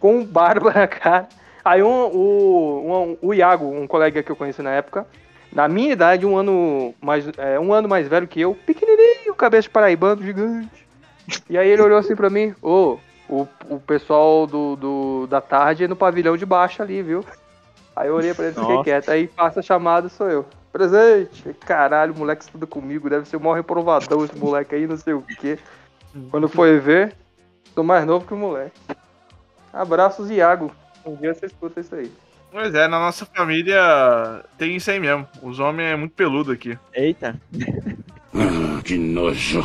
[0.00, 1.28] com barba na cara.
[1.64, 5.06] Aí um, o, um, o Iago, um colega que eu conheci na época,
[5.52, 9.62] na minha idade, um ano mais, é, um ano mais velho que eu, pequenininho, cabeça
[9.62, 10.88] de paraibano, gigante.
[11.48, 12.96] E aí ele olhou assim pra mim, ô,
[13.28, 17.24] o, o pessoal do, do, da tarde é no pavilhão de baixo ali, viu?
[17.94, 19.10] Aí eu olhei pra ele e fiquei quieto.
[19.10, 20.46] Aí passa a chamada, sou eu.
[20.72, 21.52] Presente!
[21.66, 25.12] Caralho, o moleque estuda comigo, deve ser o maior reprovadão esse moleque aí, não sei
[25.12, 25.58] o quê.
[26.30, 27.14] Quando foi ver,
[27.74, 28.80] sou mais novo que o moleque.
[29.72, 30.70] Abraços, Iago.
[31.04, 32.10] Um dia você escuta isso aí.
[32.52, 35.26] Pois é, na nossa família tem isso aí mesmo.
[35.42, 36.76] Os homens é muito peludo aqui.
[36.92, 37.40] Eita,
[38.84, 39.64] Que nojo.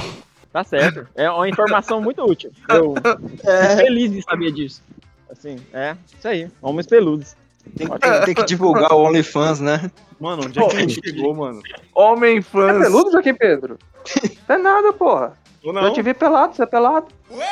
[0.53, 1.07] tá certo.
[1.15, 2.51] É uma informação muito útil.
[2.69, 3.39] Eu fico
[3.77, 4.83] feliz de saber disso.
[5.29, 6.47] Assim, é, isso aí.
[6.61, 7.35] Homens peludos.
[7.75, 9.89] Tem, tem- tem que divulgar o OnlyFans, né?
[10.19, 11.61] Mano, onde é que a gente chegou, mano?
[11.95, 12.77] Homem É fãs.
[12.83, 13.79] peludo, Joaquim Pedro?
[14.47, 15.33] Não é nada, porra.
[15.65, 15.93] Ou Eu não?
[15.93, 17.07] te vi pelado, você é pelado.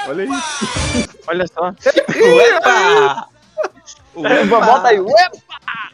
[0.08, 0.30] Olha aí.
[1.28, 1.70] Olha só.
[1.70, 3.28] Epa!
[4.48, 5.00] Bota aí.
[5.00, 5.32] Ué,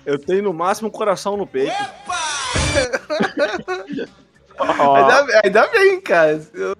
[0.05, 1.71] Eu tenho no máximo um coração no peito.
[4.57, 6.41] ó, Ainda, ainda bem, cara.
[6.53, 6.75] Eu-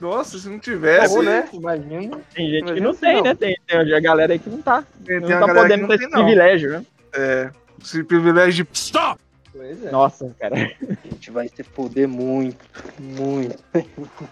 [0.00, 1.18] Nossa, se não tivesse.
[1.22, 1.48] Né?
[1.52, 2.20] Imagina.
[2.34, 3.22] Tem gente que Imagina não se tem, não.
[3.22, 3.34] né?
[3.34, 4.84] Tem, tem a galera aí que não tá.
[5.04, 6.22] Tem, Não tem tá que podendo não ter esse não.
[6.24, 6.84] privilégio, né?
[7.14, 7.50] É.
[7.82, 8.70] Esse privilégio de.
[8.72, 9.20] Stop!
[9.56, 9.90] Pois é.
[9.90, 10.56] Nossa, cara.
[10.56, 12.58] A gente vai se foder muito,
[12.98, 13.56] muito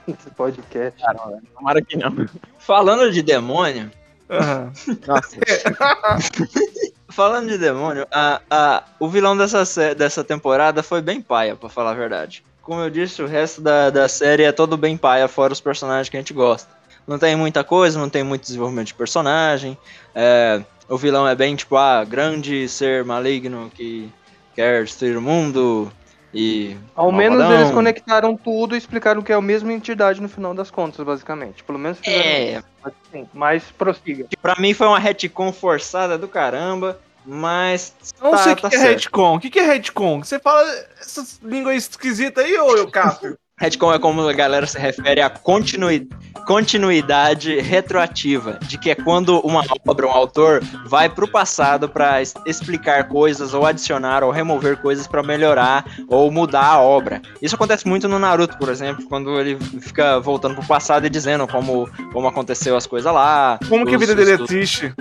[0.07, 1.01] nesse podcast.
[1.01, 2.29] Caramba, tomara que não.
[2.59, 3.91] Falando de demônio,
[4.29, 4.73] Aham.
[5.07, 5.37] Nossa.
[7.11, 11.91] falando de demônio, a, a, o vilão dessa, dessa temporada foi bem paia, pra falar
[11.91, 12.43] a verdade.
[12.63, 16.09] como eu disse, o resto da, da série é todo bem paia, fora os personagens
[16.09, 16.69] que a gente gosta.
[17.07, 19.77] Não tem muita coisa, não tem muito desenvolvimento de personagem.
[20.15, 24.11] é, o vilão é bem tipo, ah, grande ser maligno que
[24.55, 25.91] quer destruir o mundo
[26.35, 26.77] e.
[26.95, 27.61] Ao menos malvadão.
[27.61, 31.63] eles conectaram tudo e explicaram que é a mesma entidade no final das contas, basicamente.
[31.65, 32.65] Pelo menos fizeram É, isso.
[32.85, 34.27] Assim, mas prossiga.
[34.41, 37.95] pra mim foi uma retcon forçada do caramba, mas.
[38.21, 39.37] Não tá- sei o que, tá que é retcon.
[39.37, 40.25] O que, que é retcon?
[40.25, 40.63] Você fala
[41.01, 43.37] essas línguas esquisitas aí, ô eu, Cássio?
[43.63, 46.09] Retcon é como a galera se refere à continui-
[46.49, 53.07] continuidade retroativa, de que é quando uma obra, um autor, vai pro passado para explicar
[53.07, 57.23] coisas, ou adicionar, ou remover coisas para melhorar, ou mudar a obra.
[57.41, 61.47] Isso acontece muito no Naruto, por exemplo, quando ele fica voltando pro passado e dizendo
[61.47, 63.61] como, como aconteceu as coisas lá.
[63.69, 64.93] Como que a os- vida dele é os- triste?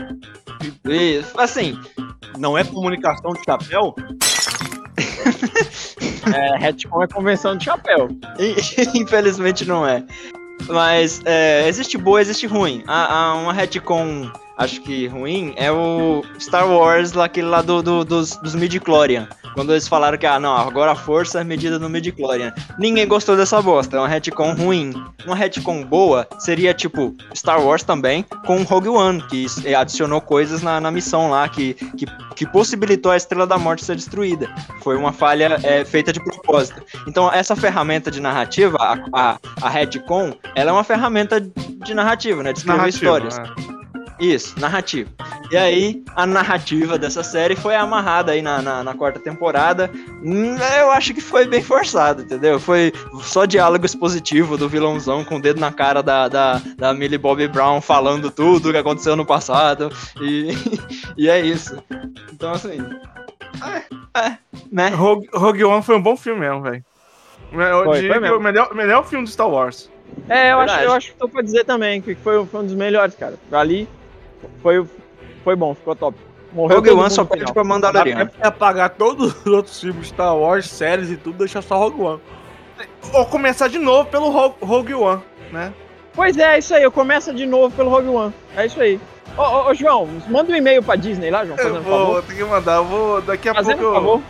[0.87, 1.75] e, assim,
[2.37, 3.93] Não é comunicação de chapéu?
[6.33, 8.09] É, retcon é convenção de chapéu.
[8.95, 10.03] Infelizmente não é.
[10.67, 12.83] Mas é, existe boa, existe ruim.
[12.87, 14.31] Há, há uma retcon,
[14.63, 19.27] acho que ruim, é o Star Wars, lá, aquele lá do, do- dos, dos midi-chlorian.
[19.53, 22.53] Quando eles falaram que, ah, não, agora a força é medida no midi-chlorian.
[22.79, 24.93] Ninguém gostou dessa bosta, é uma retcon ruim.
[25.25, 30.61] Uma retcon boa seria, tipo, Star Wars também, com Rogue One, que s- adicionou coisas
[30.61, 34.49] na, na missão lá, que, que, que possibilitou a Estrela da Morte ser destruída.
[34.81, 36.81] Foi uma falha é, feita de propósito.
[37.05, 42.41] Então, essa ferramenta de narrativa, a, a, a retcon, ela é uma ferramenta de narrativa,
[42.41, 42.53] né?
[42.53, 43.37] De escrever Narrativa, histórias.
[43.37, 43.70] né?
[44.21, 45.09] Isso, narrativa.
[45.49, 49.89] E aí, a narrativa dessa série foi amarrada aí na, na, na quarta temporada.
[50.23, 52.59] Hum, Eu acho que foi bem forçado, entendeu?
[52.59, 57.17] Foi só diálogo expositivo do vilãozão com o dedo na cara da, da, da Millie
[57.17, 59.91] Bobby Brown falando tudo o que aconteceu no passado.
[60.21, 60.49] E,
[61.17, 61.83] e é isso.
[62.31, 62.77] Então, assim.
[64.13, 64.37] É, é,
[64.71, 64.89] né?
[64.89, 66.85] Rogue, Rogue One foi um bom filme mesmo, velho.
[68.37, 69.89] O melhor, melhor filme do Star Wars.
[70.29, 70.83] É, eu acho, Verdade.
[70.83, 73.33] eu acho que tô pra dizer também que foi, foi um dos melhores, cara.
[73.51, 73.89] Ali
[74.61, 74.85] foi,
[75.43, 76.17] foi bom, ficou top.
[76.53, 78.29] Morreu Rogue One só perde pra Dá Mandaloriano.
[78.29, 82.21] pra apagar todos os outros filmes Star Wars, séries e tudo, deixar só Rogue One.
[83.13, 85.73] Ou começar de novo pelo Rogue, Rogue One, né?
[86.13, 88.33] Pois é, isso aí, eu começo de novo pelo Rogue One.
[88.57, 88.99] É isso aí.
[89.37, 91.99] Ô, ô, ô, João, manda um e-mail pra Disney lá, João, Eu fazendo um vou
[92.05, 92.23] favor.
[92.23, 93.21] ter que mandar, eu vou.
[93.21, 94.21] Daqui a Fazendo pouco favor.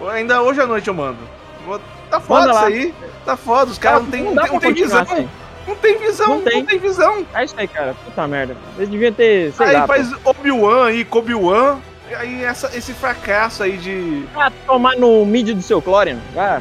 [0.00, 0.08] eu.
[0.10, 1.18] Ainda hoje à noite eu mando.
[1.64, 2.94] Vou- tá foda isso aí.
[3.24, 4.98] Tá foda, os caras não tem, não dá tem, não tem visão.
[5.04, 5.28] continuar assim.
[5.70, 6.64] Não tem visão, Não não tem.
[6.64, 7.26] tem, visão.
[7.32, 7.94] É isso aí, cara.
[8.04, 8.56] Puta merda.
[8.76, 9.86] Eles deviam ter, sei aí lá.
[9.86, 11.78] faz Obi-Wan e Kobe-Wan.
[12.10, 14.24] e Aí essa, esse fracasso aí de.
[14.34, 16.18] Ah, tomar no mídia do seu Clorian.
[16.36, 16.60] Ah,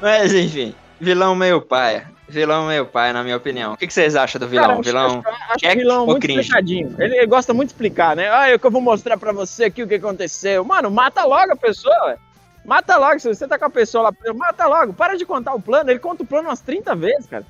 [0.00, 2.10] Mas enfim, vilão meio paia.
[2.28, 3.74] Vilão meio paia, na minha opinião.
[3.74, 4.68] O que, que vocês acham do vilão?
[4.68, 5.22] Cara, vilão.
[5.50, 6.40] acho, o vilão muito cringe?
[6.40, 6.94] explicadinho.
[6.98, 8.28] Ele, ele gosta muito de explicar, né?
[8.30, 10.64] Ah, eu que eu vou mostrar pra você aqui o que aconteceu.
[10.64, 12.16] Mano, mata logo a pessoa, ué.
[12.66, 13.18] Mata logo.
[13.20, 14.92] Se você tá com a pessoa lá, mata logo.
[14.92, 15.90] Para de contar o plano.
[15.90, 17.44] Ele conta o plano umas 30 vezes, cara.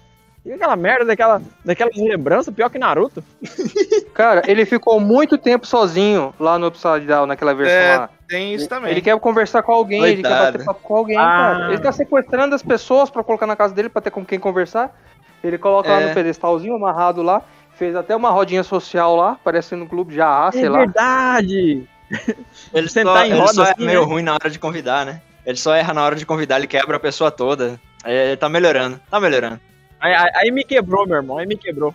[0.45, 3.25] E aquela merda daquela, daquelas lembranças, pior que Naruto.
[4.15, 8.11] Cara, ele ficou muito tempo sozinho lá no Upside Down, naquela versão É, lá.
[8.29, 8.93] tem isso também.
[8.93, 10.53] Ele quer conversar com alguém, ele quer Coitado.
[10.53, 11.21] bater papo com alguém, Ah.
[11.23, 11.69] cara.
[11.73, 14.97] Ele tá sequestrando as pessoas pra colocar na casa dele pra ter com quem conversar.
[15.43, 16.09] Ele coloca lá É.
[16.09, 17.43] no pedestalzinho amarrado lá.
[17.75, 20.79] Fez até uma rodinha social lá, parecendo no clube de AA, sei é lá.
[20.79, 21.89] verdade.
[22.73, 24.07] Ele Sentar só, em ele roda só é assim, meio né?
[24.07, 25.21] ruim na hora de convidar, né?
[25.45, 27.81] Ele só erra na hora de convidar, ele quebra a pessoa toda.
[28.05, 29.61] É, tá melhorando, tá melhorando.
[30.01, 31.39] Aí, aí- aí me quebrou, meu irmão.
[31.39, 31.95] Aí me quebrou.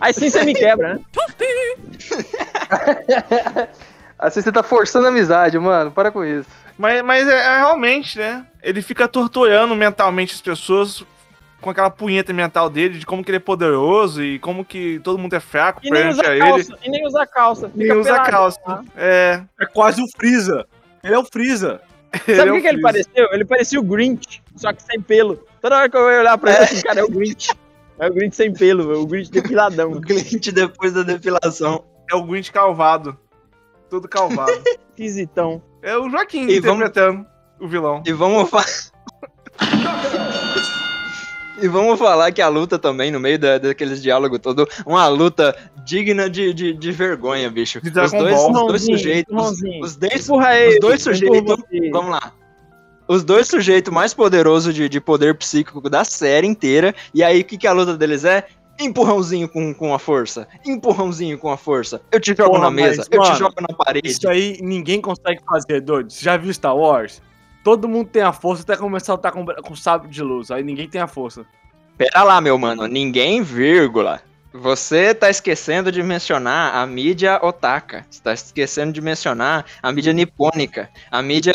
[0.00, 1.00] Aí sim você me quebra, né?
[4.18, 5.90] Assim você tá forçando a amizade, mano.
[5.90, 6.48] Para com isso.
[6.78, 8.44] Mas, mas é, é realmente, né?
[8.62, 11.04] Ele fica torturando mentalmente as pessoas
[11.64, 15.18] com aquela punheta mental dele de como que ele é poderoso e como que todo
[15.18, 16.40] mundo é fraco E usa a ele.
[16.40, 16.78] calça.
[16.84, 17.70] E nem usa calça.
[17.74, 18.30] Nem usa pelado.
[18.30, 18.84] calça.
[18.96, 19.42] É.
[19.60, 20.66] É quase o Freeza.
[21.02, 21.80] Ele é o Freeza.
[22.26, 23.28] Sabe é o que, que ele pareceu?
[23.32, 25.36] Ele parecia o Grinch, só que sem pelo.
[25.60, 27.48] Toda hora que eu ia olhar pra ele assim, cara, é o Grinch.
[27.96, 29.92] É o Grinch sem pelo, é o Grinch depiladão.
[29.94, 31.84] O cliente depois da depilação.
[32.10, 33.16] É o Grinch calvado.
[33.88, 34.50] Todo calvado.
[34.90, 35.62] Esquisitão.
[35.80, 37.24] é o Joaquim E vamos- interpretando
[37.60, 38.02] o vilão.
[38.04, 38.64] E vamos falar.
[41.60, 45.56] E vamos falar que a luta também, no meio da, daqueles diálogos todo, uma luta
[45.84, 47.80] digna de, de, de vergonha, bicho.
[47.80, 49.34] De Os dois, os dois sujeitos.
[49.34, 50.74] Os, os ele.
[50.74, 51.42] os dois sujeitos.
[51.42, 51.90] você.
[51.90, 52.32] Vamos lá.
[53.06, 56.94] Os dois sujeitos mais poderosos de, de poder psíquico da série inteira.
[57.12, 58.46] E aí, o que, que a luta deles é?
[58.80, 60.48] Empurrãozinho com, com a força.
[60.66, 62.00] Empurrãozinho com a força.
[62.10, 62.96] Eu te jogo Porra, na mesa.
[62.98, 64.08] mas, eu te mano, jogo na parede.
[64.08, 66.10] Isso aí ninguém consegue fazer, doido.
[66.10, 67.22] Você já viu Star Wars?
[67.64, 70.50] Todo mundo tem a força até começar a lutar com, com sabre de luz.
[70.50, 71.46] Aí ninguém tem a força.
[71.96, 72.86] Pera lá, meu mano.
[72.86, 74.20] Ninguém, vírgula.
[74.52, 78.04] Você tá esquecendo de mencionar a mídia otaka.
[78.08, 80.90] Você tá esquecendo de mencionar a mídia nipônica.
[81.10, 81.54] A mídia.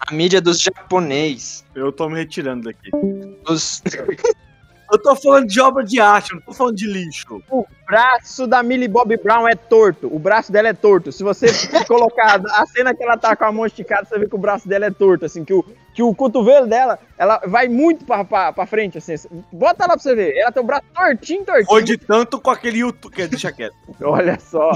[0.00, 1.64] A mídia dos japonês.
[1.74, 2.90] Eu tô me retirando daqui.
[3.46, 3.82] Dos...
[4.90, 7.42] Eu tô falando de obra de arte, eu não tô falando de lixo.
[7.50, 10.08] O braço da Millie Bobby Brown é torto.
[10.14, 11.10] O braço dela é torto.
[11.12, 11.46] Se você
[11.86, 14.68] colocar a cena que ela tá com a mão esticada, você vê que o braço
[14.68, 15.64] dela é torto, assim, que o,
[15.94, 19.14] que o cotovelo dela, ela vai muito pra, pra, pra frente, assim.
[19.52, 20.36] Bota lá pra você ver.
[20.36, 21.66] Ela tem o braço tortinho, tortinho.
[21.66, 23.12] Foi de tanto com aquele YouTube.
[23.14, 23.74] que Deixa quieto.
[24.02, 24.72] Olha só.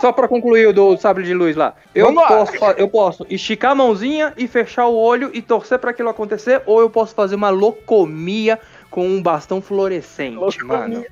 [0.00, 1.74] Só pra concluir o do sabre de luz lá.
[1.94, 2.28] Eu Vamos lá.
[2.28, 6.08] posso, fa- eu posso esticar a mãozinha e fechar o olho e torcer pra aquilo
[6.08, 8.58] acontecer, ou eu posso fazer uma locomia
[8.96, 10.66] com um bastão fluorescente, Locomia.
[10.78, 11.04] mano.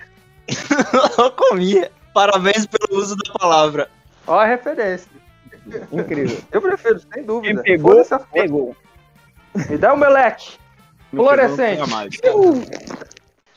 [1.18, 1.93] Locomia.
[2.14, 3.91] Parabéns pelo uso da palavra.
[4.26, 5.07] Ó a referência.
[5.93, 6.39] Incrível.
[6.51, 7.62] Eu prefiro, sem dúvida.
[7.62, 8.30] Quem pegou, Foda-se a foto.
[8.32, 8.76] pegou.
[9.68, 10.53] Me dá um meleque.
[11.11, 11.82] Fluorescente.
[12.24, 12.62] Não.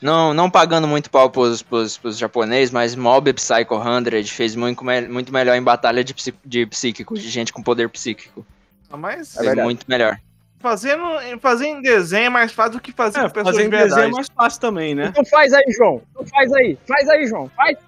[0.02, 4.84] Não, não pagando muito pau pros, pros, pros japoneses, mas Mob Psycho 100 fez muito,
[4.84, 8.44] me- muito melhor em batalha de, psi- de psíquico, de gente com poder psíquico.
[8.90, 10.18] Mas Fez muito melhor.
[10.60, 11.02] Fazendo,
[11.40, 13.78] fazer em desenho é mais fácil do que fazer É, com pessoas fazer de em
[13.78, 15.06] desenho é mais fácil também, né?
[15.10, 16.02] Então faz aí, João.
[16.12, 16.78] Então faz aí.
[16.86, 17.50] Faz aí, João.
[17.56, 17.78] Faz.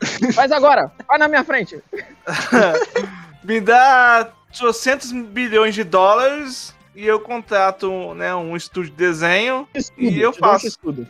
[0.34, 0.90] Faz agora.
[1.06, 1.78] Vai na minha frente.
[3.44, 10.02] Me dá 800 bilhões de dólares e eu contrato né, um estúdio de desenho Estudo,
[10.02, 10.66] e eu faço.
[10.66, 11.06] Estudo.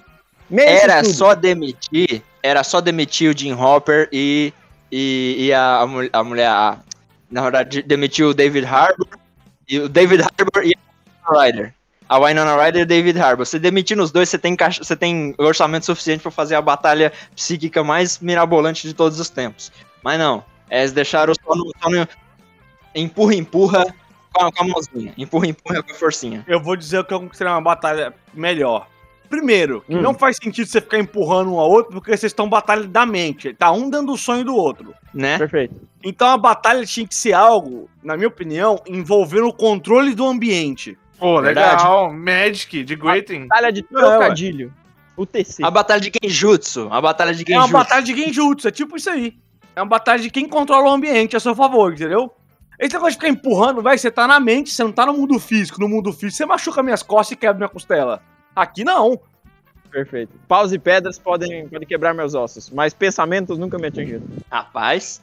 [0.52, 1.14] Era estudo.
[1.16, 4.52] só demitir, era só demitir o Jim Hopper e,
[4.90, 6.78] e, e a, a, mul- a mulher, a-
[7.30, 9.06] na verdade, demitiu o David Harbour,
[9.68, 10.89] e o David Harbour e a
[11.28, 11.74] Ryder.
[12.08, 13.46] A Winona Ryder e o David Harbour.
[13.46, 17.12] Você demitindo os dois, você tem, caixa- você tem orçamento suficiente pra fazer a batalha
[17.36, 19.70] psíquica mais mirabolante de todos os tempos.
[20.02, 22.08] Mas não, eles deixaram só no, só no
[22.94, 23.94] empurra, empurra
[24.32, 25.14] com a, com a mãozinha.
[25.16, 26.44] Empurra, empurra com a forcinha.
[26.48, 28.88] Eu vou dizer que eu considerei uma batalha melhor.
[29.28, 30.02] Primeiro, que Hum.
[30.02, 33.54] não faz sentido você ficar empurrando um ao outro, porque vocês estão batalha da mente.
[33.54, 34.92] Tá um dando o sonho do outro.
[35.14, 35.38] Né?
[35.38, 35.76] Perfeito.
[36.02, 40.98] Então a batalha tinha que ser algo, na minha opinião, envolvendo o controle do ambiente.
[41.20, 41.76] Pô, Verdade.
[41.82, 42.12] legal.
[42.12, 43.46] Magic, de Greating.
[43.46, 44.72] Batalha de É, trocadilho.
[45.16, 45.62] O TC.
[45.62, 46.88] A batalha de Genjutsu.
[46.90, 47.72] A batalha de É uma Genjutsu.
[47.72, 49.34] batalha de genjutsu, é tipo isso aí.
[49.76, 52.32] É uma batalha de quem controla o ambiente a seu favor, entendeu?
[52.78, 55.38] Esse negócio de ficar empurrando, velho, você tá na mente, você não tá no mundo
[55.38, 55.78] físico.
[55.78, 58.22] No mundo físico, você machuca minhas costas e quebra minha costela.
[58.56, 59.20] Aqui não.
[59.90, 60.32] Perfeito.
[60.48, 64.22] Paus e pedras podem, podem quebrar meus ossos, mas pensamentos nunca me atingiram.
[64.50, 65.20] Rapaz,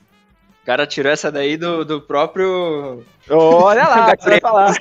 [0.61, 4.73] o cara tirou essa daí do, do próprio Olha lá, o que você vai falar.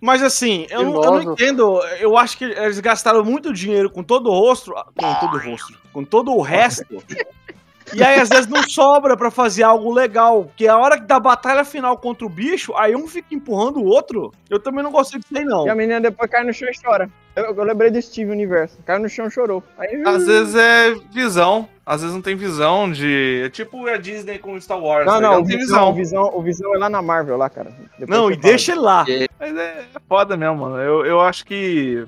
[0.00, 1.80] Mas assim, eu, não- eu não entendo.
[1.98, 4.72] Eu acho que eles gastaram muito dinheiro com todo o rosto.
[4.72, 5.78] Com todo o rosto.
[5.92, 6.84] Com todo o resto.
[7.92, 10.44] E aí, às vezes, não sobra pra fazer algo legal.
[10.44, 13.84] Porque a hora que dá batalha final contra o bicho, aí um fica empurrando o
[13.84, 14.32] outro.
[14.48, 15.66] Eu também não gostei disso aí, não.
[15.66, 17.10] E a menina depois cai no chão e chora.
[17.36, 18.78] Eu, eu lembrei do Steve Universo.
[18.86, 19.62] Caiu no chão e chorou.
[19.76, 21.68] Aí, Às vezes é visão.
[21.84, 23.42] Às vezes não tem visão de.
[23.44, 25.04] É tipo a Disney com Star Wars.
[25.04, 25.44] Não, tá não, ligado?
[25.44, 26.30] o tem visão, o visão.
[26.32, 27.70] o visão é lá na Marvel, lá, cara.
[27.98, 29.04] Depois Não, e deixa ele lá.
[29.38, 30.78] Mas é, é foda mesmo, mano.
[30.78, 32.06] Eu, eu acho que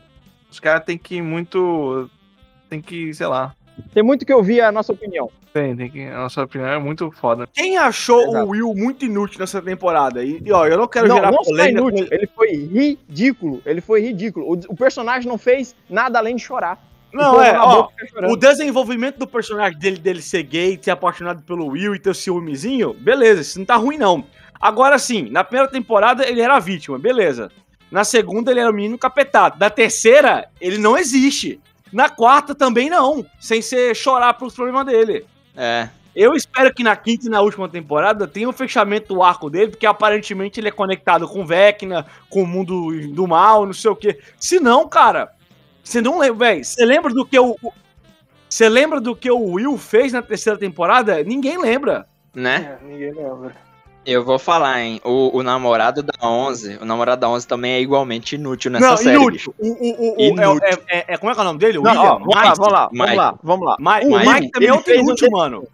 [0.51, 2.09] os caras têm que ir muito.
[2.70, 3.55] Tem que, sei lá.
[3.93, 5.31] Tem muito que ouvir a nossa opinião.
[5.53, 6.03] Tem, tem que.
[6.03, 7.49] A nossa opinião é muito foda.
[7.53, 8.47] Quem achou Exato.
[8.47, 10.22] o Will muito inútil nessa temporada?
[10.22, 11.79] E, e, ó, eu não quero não, gerar não polêmica.
[11.81, 13.62] inútil, ele foi ridículo.
[13.64, 14.47] Ele foi ridículo.
[14.47, 16.79] O, o personagem não fez nada além de chorar.
[17.12, 17.89] Não, é, ó.
[18.29, 22.14] O desenvolvimento do personagem dele, dele ser gay, ser apaixonado pelo Will e ter o
[22.14, 24.24] ciúmezinho, beleza, isso não tá ruim, não.
[24.61, 27.51] Agora sim, na primeira temporada ele era a vítima, beleza.
[27.91, 29.57] Na segunda ele era o menino capetado.
[29.59, 31.61] Na terceira, ele não existe.
[31.97, 35.24] Na quarta também não, sem ser chorar pelos problemas dele.
[35.57, 35.88] É.
[36.14, 39.70] Eu espero que na quinta e na última temporada tenha o fechamento do arco dele,
[39.70, 43.97] porque aparentemente ele é conectado com Vecna, com o mundo do mal, não sei o
[43.97, 44.18] quê.
[44.38, 45.30] Se não, cara,
[45.82, 46.64] você não lembra, velho.
[46.66, 47.57] Você lembra do que o.
[47.62, 47.72] o-
[48.47, 51.22] Você lembra do que o Will fez na terceira temporada?
[51.24, 52.07] Ninguém lembra.
[52.34, 52.76] Né?
[52.78, 53.57] É, ninguém lembra.
[54.07, 55.01] Eu vou falar, hein?
[55.05, 58.97] O, o namorado da 11, o namorado da 11 também é igualmente inútil nessa não,
[58.97, 59.17] série.
[59.17, 59.53] inútil.
[59.59, 60.61] O, o, o, o- Inútil.
[60.89, 61.79] É, é- é- como é que é o nome dele?
[61.81, 62.57] Não, ó, vamos lá, Mike?
[62.59, 63.05] vamos lá, Mike.
[63.05, 63.77] vamos lá, vamos lá.
[63.81, 65.69] Mike, O Will, Mike também é um inútil, de- mano.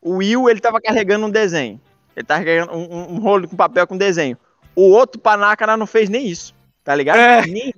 [0.00, 1.80] O Will, ele tava carregando um desenho.
[2.16, 4.38] Ele tava carregando um, um- um rolo com papel com desenho.
[4.76, 6.54] O outro panaca não fez nem isso,
[6.84, 7.18] tá ligado?
[7.18, 7.44] É.
[7.46, 7.74] Nem.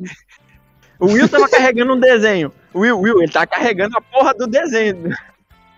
[1.00, 2.52] O Will tava carregando um desenho.
[2.74, 5.14] O Will, Will, ele tá carregando a porra do desenho.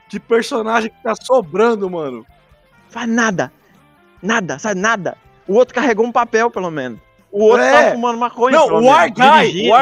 [0.09, 2.25] Que personagem que tá sobrando, mano.
[2.89, 3.53] Faz nada.
[4.23, 4.81] Nada, sabe?
[4.81, 5.17] Nada.
[5.47, 6.99] O outro carregou um papel, pelo menos.
[7.31, 7.73] O outro É.
[7.73, 8.57] tava fumando maconha.
[8.57, 9.69] Não, o dirigindo.
[9.71, 9.75] o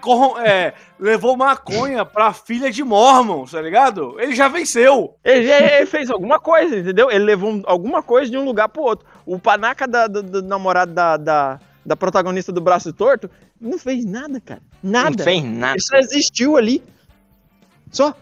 [0.00, 4.20] corrom- é, levou maconha pra filha de Mormon, tá ligado?
[4.20, 5.14] Ele já venceu.
[5.24, 7.10] Ele, ele fez alguma coisa, entendeu?
[7.10, 9.06] Ele levou um- alguma coisa de um lugar pro outro.
[9.24, 14.04] O panaca da, do, do namorado da, da, da protagonista do braço torto não fez
[14.04, 14.60] nada, cara.
[14.82, 15.10] Nada.
[15.16, 15.72] Não fez nada.
[15.74, 16.82] Ele só existiu ali.
[17.90, 18.14] Só.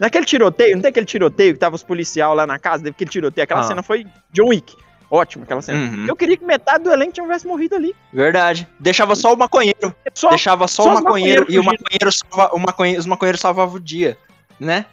[0.00, 3.10] Naquele tiroteio, não tem aquele tiroteio que tava os policial lá na casa, teve aquele
[3.10, 3.44] tiroteio.
[3.44, 3.64] Aquela Ah.
[3.64, 4.74] cena foi John Wick.
[5.10, 5.78] Ótimo aquela cena.
[5.78, 6.06] Uhum.
[6.08, 7.94] Eu queria que metade do elenco tivesse morrido ali.
[8.12, 8.66] Verdade.
[8.78, 9.94] Deixava só o maconheiro.
[10.14, 11.44] Só, Deixava só, só o maconheiro.
[11.48, 14.16] E o maconheiro salva, o maconhe- os maconheiros salvavam o dia.
[14.58, 14.86] Né?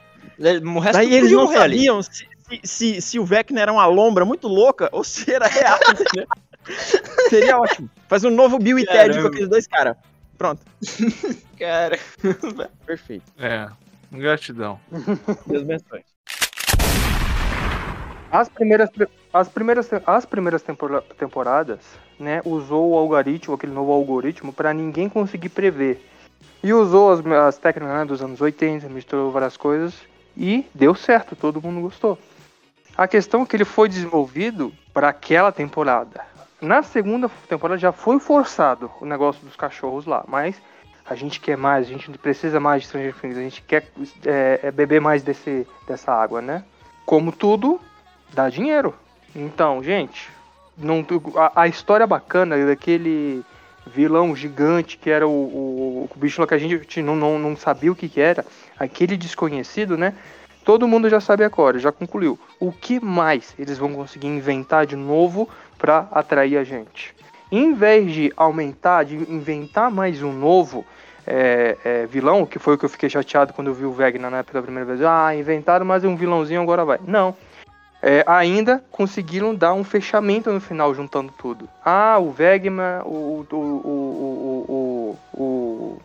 [0.76, 2.12] O resto Daí eles não sabiam se,
[2.50, 5.78] se, se, se o Vecna era uma lombra muito louca ou se era real?
[7.30, 7.90] Seria ótimo.
[8.08, 9.96] Faz um novo Bill e Ted com aqueles dois caras.
[10.38, 10.62] Pronto.
[11.58, 11.98] Cara.
[12.86, 13.24] Perfeito.
[13.40, 13.68] É,
[14.12, 14.80] gratidão.
[15.46, 16.04] Deus abençoe.
[18.32, 18.90] As primeiras,
[19.34, 21.80] as primeiras, as primeiras tempora- temporadas,
[22.20, 26.06] né, usou o algoritmo, aquele novo algoritmo, para ninguém conseguir prever.
[26.62, 29.94] E usou as, as técnicas né, dos anos 80, misturou várias coisas
[30.36, 32.18] e deu certo, todo mundo gostou.
[32.98, 36.22] A questão é que ele foi desenvolvido para aquela temporada.
[36.60, 40.60] Na segunda temporada já foi forçado o negócio dos cachorros lá, mas
[41.10, 43.88] a gente quer mais, a gente precisa mais de Stranger Things, a gente quer
[44.26, 46.64] é, é, beber mais desse, dessa água, né?
[47.06, 47.80] Como tudo,
[48.34, 48.94] dá dinheiro.
[49.36, 50.30] Então, gente,
[50.78, 51.06] não,
[51.36, 53.44] a, a história bacana daquele
[53.86, 57.56] vilão gigante que era o, o, o bicho lá que a gente não, não, não
[57.56, 58.46] sabia o que, que era,
[58.78, 60.14] aquele desconhecido, né?
[60.66, 62.38] Todo mundo já sabe agora, já concluiu.
[62.60, 65.48] O que mais eles vão conseguir inventar de novo
[65.78, 67.16] para atrair a gente?
[67.52, 70.86] Em vez de aumentar, de inventar mais um novo
[71.26, 74.30] é, é, vilão, que foi o que eu fiquei chateado quando eu vi o Vegna
[74.30, 75.02] na época da primeira vez.
[75.02, 77.00] Ah, inventaram mais um vilãozinho, agora vai.
[77.06, 77.36] Não.
[78.02, 81.68] É, ainda conseguiram dar um fechamento no final, juntando tudo.
[81.84, 83.46] Ah, o Vegma, o.
[83.50, 83.56] o.
[83.56, 83.58] o.
[83.58, 85.18] o.
[85.34, 85.42] o.
[85.42, 86.02] o,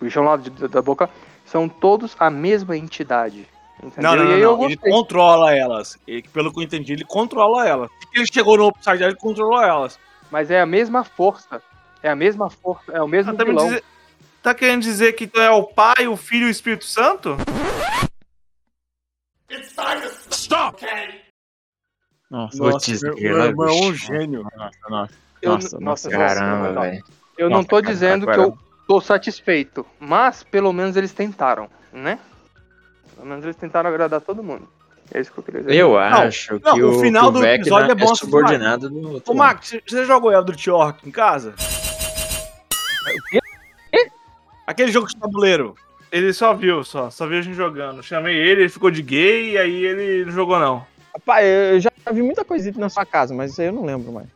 [0.00, 1.08] o bichão lá de- da boca,
[1.46, 3.46] são todos a mesma entidade.
[3.82, 4.10] Entendeu?
[4.10, 4.64] Não, não, não, não.
[4.64, 5.98] Ele controla elas.
[6.06, 7.90] Ele, pelo que eu entendi, ele controla elas.
[8.12, 9.98] Ele chegou no Upside Down, ele controlou elas.
[10.30, 11.62] Mas é a mesma força.
[12.02, 13.66] É a mesma força, é o mesmo Ah, tá, me vilão.
[13.66, 13.84] dizer-
[14.42, 17.36] tá querendo dizer que então é o Pai, o Filho e o Espírito Santo?
[22.30, 24.42] Nossa, Putz, meu, meu irmão é um gênio.
[24.56, 25.14] nossa, nossa.
[25.40, 26.82] Eu- Nossa, nossa, Caramba, não.
[26.82, 27.04] velho.
[27.36, 31.68] Eu não Nossa, tô cara, dizendo que eu tô satisfeito, mas pelo menos eles tentaram,
[31.92, 32.18] né?
[33.14, 34.68] Pelo menos eles tentaram agradar todo mundo.
[35.12, 35.74] É isso que eu queria dizer.
[35.76, 38.14] Eu acho não, que o o, final que o do Vecna episódio é bom assim
[38.16, 39.22] subordinado do.
[39.26, 41.54] Ô, Max, você- jogou Eldritch Horror em casa?
[44.66, 45.74] Aquele jogo de tabuleiro.
[46.10, 47.10] Ele só viu, só.
[47.10, 48.02] Só viu a gente jogando.
[48.02, 50.86] Chamei ele, ele ficou de gay e aí ele não jogou, não.
[51.12, 54.12] Rapaz, eu já vi muita coisita na sua casa, mas isso aí eu não lembro
[54.12, 54.26] mais.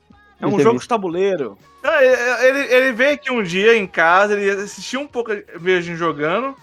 [0.40, 0.82] É um jogo visto.
[0.82, 1.58] de tabuleiro.
[1.82, 5.80] Ah, Ele, ele, ele veio aqui um dia em casa, ele assistiu um pouco, a
[5.80, 6.54] gente jogando.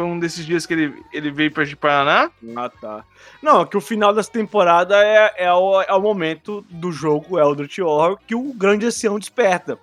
[0.00, 2.30] Foi um desses dias que ele, ele veio pra Paraná.
[2.56, 3.04] Ah, tá.
[3.42, 7.38] Não, é que o final dessa temporada é, é, o, é o momento do jogo
[7.38, 9.78] Eldritch Horror que o grande ancião desperta.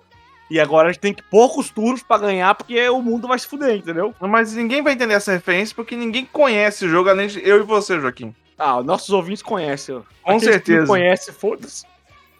[0.50, 3.46] E agora a gente tem que poucos turnos pra ganhar, porque o mundo vai se
[3.46, 4.12] fuder, entendeu?
[4.20, 7.62] Mas ninguém vai entender essa referência porque ninguém conhece o jogo, além de eu e
[7.62, 8.34] você, Joaquim.
[8.58, 9.94] Ah, nossos ouvintes conhecem.
[9.94, 10.00] ó.
[10.00, 10.80] Com Aqueles que certeza.
[10.80, 11.86] não conhece, foda-se.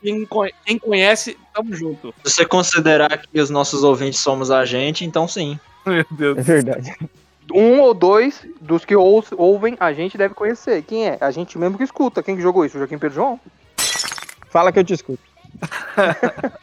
[0.03, 2.13] Quem, conhe- quem conhece, tamo junto.
[2.25, 5.61] Se você considerar que os nossos ouvintes somos a gente, então sim.
[5.87, 6.39] Meu Deus.
[6.39, 6.93] É verdade.
[7.53, 10.83] Um ou dois dos que ou- ouvem a gente deve conhecer.
[10.83, 11.19] Quem é?
[11.21, 12.23] A gente mesmo que escuta.
[12.23, 12.77] Quem que jogou isso?
[12.77, 13.41] O Joaquim Pedro João?
[14.51, 15.23] Fala que eu te escuto.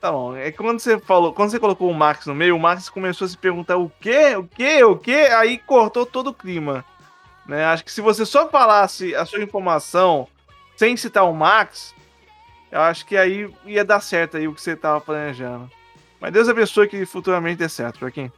[0.00, 0.34] Tá bom.
[0.36, 3.28] É quando você falou, quando você colocou o Max no meio, o Max começou a
[3.28, 4.34] se perguntar o quê?
[4.36, 4.82] O quê?
[4.82, 5.28] O quê?
[5.36, 6.84] Aí cortou todo o clima.
[7.46, 7.64] Né?
[7.66, 10.26] Acho que se você só falasse a sua informação
[10.76, 11.94] sem citar o Max,
[12.70, 15.70] eu acho que aí ia dar certo aí o que você tava planejando.
[16.22, 18.30] Mas Deus abençoe que futuramente dê certo, Joaquim.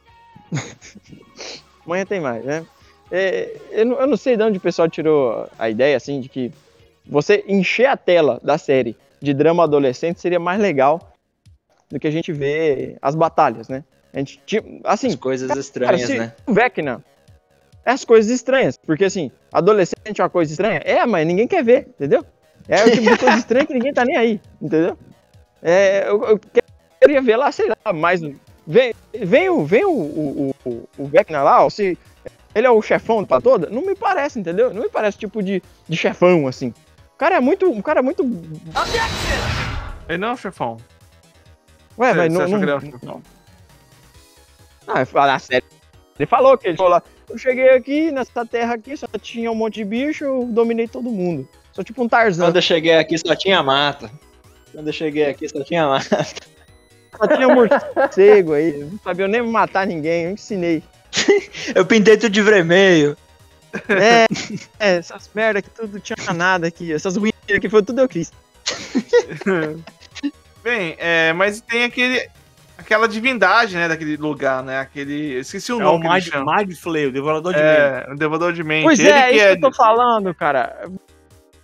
[1.85, 2.65] Amanhã tem mais, né?
[3.11, 6.27] É, eu, não, eu não sei de onde o pessoal tirou a ideia, assim, de
[6.27, 6.51] que
[7.05, 11.13] você encher a tela da série de drama adolescente seria mais legal
[11.87, 13.83] do que a gente ver as batalhas, né?
[14.11, 16.33] A gente tinha, assim, As coisas cara, estranhas, se né?
[16.47, 17.05] o Vecna
[17.85, 21.63] é as coisas estranhas, porque assim, adolescente é uma coisa estranha, é, mas ninguém quer
[21.63, 22.25] ver, entendeu?
[22.67, 24.97] É o tipo de coisa estranha que ninguém tá nem aí, entendeu?
[25.61, 26.39] É, eu, eu
[27.05, 28.21] queria ver lá, sei lá, mais.
[28.67, 31.97] Vem, vem, o, vem o, o, o, o Vecna lá, ó, se
[32.53, 34.73] ele é o chefão pra toda, não me parece, entendeu?
[34.73, 36.73] Não me parece tipo de, de chefão, assim.
[37.13, 37.69] O cara é muito.
[37.69, 38.23] O cara é muito.
[40.09, 40.77] Ele não, chefão.
[41.97, 42.45] Ué, Você- mas você não.
[42.45, 43.21] achou que ele não, um chefão?
[44.87, 45.67] Ah, ah, sério.
[46.17, 47.03] Ele falou que ele falou lá.
[47.29, 51.09] Eu cheguei aqui, nessa terra aqui, só tinha um monte de bicho, eu dominei todo
[51.09, 51.47] mundo.
[51.73, 52.45] Sou tipo um Tarzan.
[52.45, 54.09] Quando eu cheguei aqui só tinha mata.
[54.71, 56.25] Quando eu cheguei aqui só tinha mata.
[57.17, 58.83] Só tinha um morcego aí.
[58.91, 60.83] Não sabia nem matar ninguém, eu ensinei.
[61.73, 63.17] Eu pintei tudo de vermelho.
[63.89, 64.25] É,
[64.79, 66.93] é, essas merda que tudo tinha nada aqui.
[66.93, 68.31] Essas ruínas aqui foi tudo eu quis.
[70.63, 72.27] Bem, é, mas tem aquele,
[72.77, 74.79] aquela divindade, né, daquele lugar, né?
[74.79, 75.39] Aquele.
[75.39, 77.79] Esqueci o É o nome que ele Mind, Flayer, o devorador de mente.
[77.79, 78.83] É, o devorador de mente.
[78.83, 79.47] Pois Ele é, que isso é.
[79.49, 80.89] que eu tô falando, cara.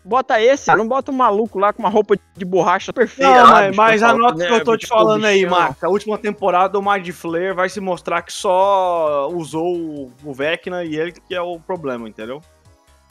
[0.04, 3.32] Bota esse, não bota um maluco lá com uma roupa de borracha perfeita.
[3.32, 5.46] Não, lá, mas, bicho, mas anota o né, que eu tô te falando aí.
[5.46, 5.84] Max.
[5.84, 10.84] A última temporada do Mind Flayer vai se mostrar que só usou o- o Vecna
[10.84, 12.42] e ele que é o problema, entendeu?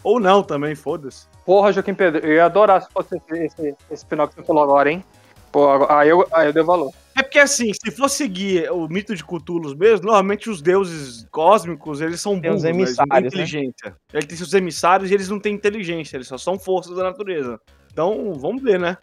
[0.03, 1.26] Ou não também, foda-se.
[1.47, 5.05] Porra, Joaquim Pedro, eu ia adorar se fosse esse, esse, que você falou agora, hein?
[5.53, 6.93] Pô, aí eu, aí eu dei valor.
[7.20, 12.00] É porque assim, se for seguir o mito de Cthulhu mesmo, normalmente os deuses cósmicos,
[12.00, 12.82] eles são Tem os burros, né?
[12.82, 13.26] eles não têm né?
[13.26, 13.96] inteligência.
[14.10, 17.60] Eles têm seus emissários e eles não têm inteligência, eles só são forças da natureza.
[17.92, 18.96] Então, vamos ver, né?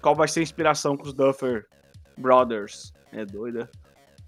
[0.00, 1.66] Qual vai ser a inspiração que os Duffer
[2.16, 3.68] Brothers, é doida,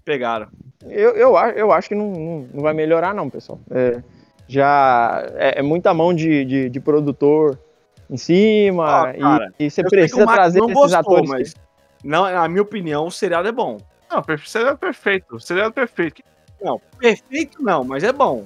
[0.03, 0.49] pegaram.
[0.83, 3.61] Eu, eu, eu acho que não, não, vai melhorar, não, pessoal.
[3.71, 4.03] É,
[4.49, 7.57] já é, é muita mão de, de, de produtor
[8.09, 11.29] em cima Ah, cara, e, e você precisa trazer esses gostou, atores.
[11.29, 11.68] mas
[12.03, 13.77] não, na minha opinião, o seriado é bom.
[14.11, 15.39] Não, per- seria perfeito.
[15.39, 16.21] Seria perfeito.
[16.61, 18.45] Não, perfeito não, mas é bom.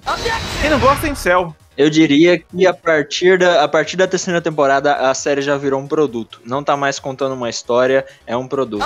[0.62, 1.56] Quem não gosta tem céu.
[1.76, 5.80] Eu diria que a partir, da, a partir da terceira temporada a série já virou
[5.80, 6.40] um produto.
[6.46, 8.86] Não tá mais contando uma história, é um produto.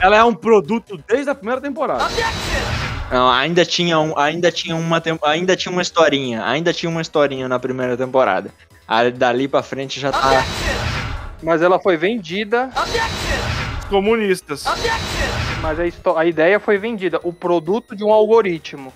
[0.00, 2.04] Ela é um produto desde a primeira temporada.
[3.10, 7.48] Não, ainda tinha, um, ainda, tinha uma, ainda tinha uma historinha, ainda tinha uma historinha
[7.48, 8.50] na primeira temporada.
[8.86, 10.44] Aí dali pra frente já tá.
[11.42, 12.70] Mas ela foi vendida,
[13.92, 14.64] comunistas.
[15.60, 17.20] mas a, a ideia foi vendida.
[17.22, 18.92] O produto de um algoritmo.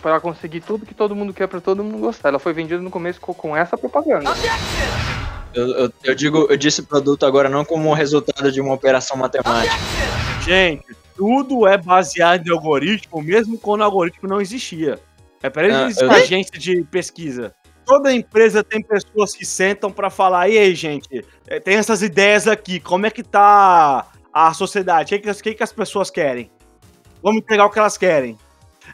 [0.00, 2.28] Pra conseguir tudo que todo mundo quer pra todo mundo gostar.
[2.28, 4.30] Ela foi vendida no começo co- com essa propaganda.
[5.52, 9.74] Eu, eu, eu digo, eu disse produto agora não como resultado de uma operação matemática.
[10.44, 10.84] Gente,
[11.16, 14.98] tudo é baseado em algoritmo, mesmo quando o algoritmo não existia.
[15.42, 17.52] É para Ah, isso eu- a agência de pesquisa.
[17.88, 22.46] Toda empresa tem pessoas que sentam pra falar, e aí, gente, eh, tem essas ideias
[22.46, 25.14] aqui, como é que tá a sociedade?
[25.14, 26.50] O que, que que as pessoas querem?
[27.22, 28.36] Vamos pegar o que elas querem.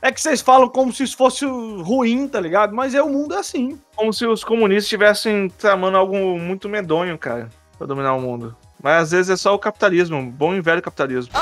[0.01, 2.73] É que vocês falam como se isso fosse ruim, tá ligado?
[2.73, 3.81] Mas é o mundo é assim.
[3.97, 8.57] Como se os comunistas estivessem tramando algo muito medonho, cara, pra dominar o mundo.
[8.81, 11.33] Mas às vezes é só o capitalismo, bom e velho capitalismo.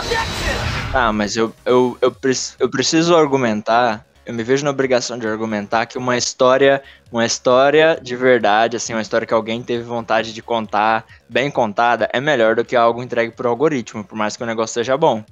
[0.95, 2.15] Ah, mas eu, eu, eu,
[2.61, 7.99] eu preciso argumentar, eu me vejo na obrigação de argumentar que uma história, uma história
[8.01, 12.55] de verdade, assim, uma história que alguém teve vontade de contar, bem contada, é melhor
[12.55, 15.25] do que algo entregue por algoritmo, por mais que o negócio seja bom.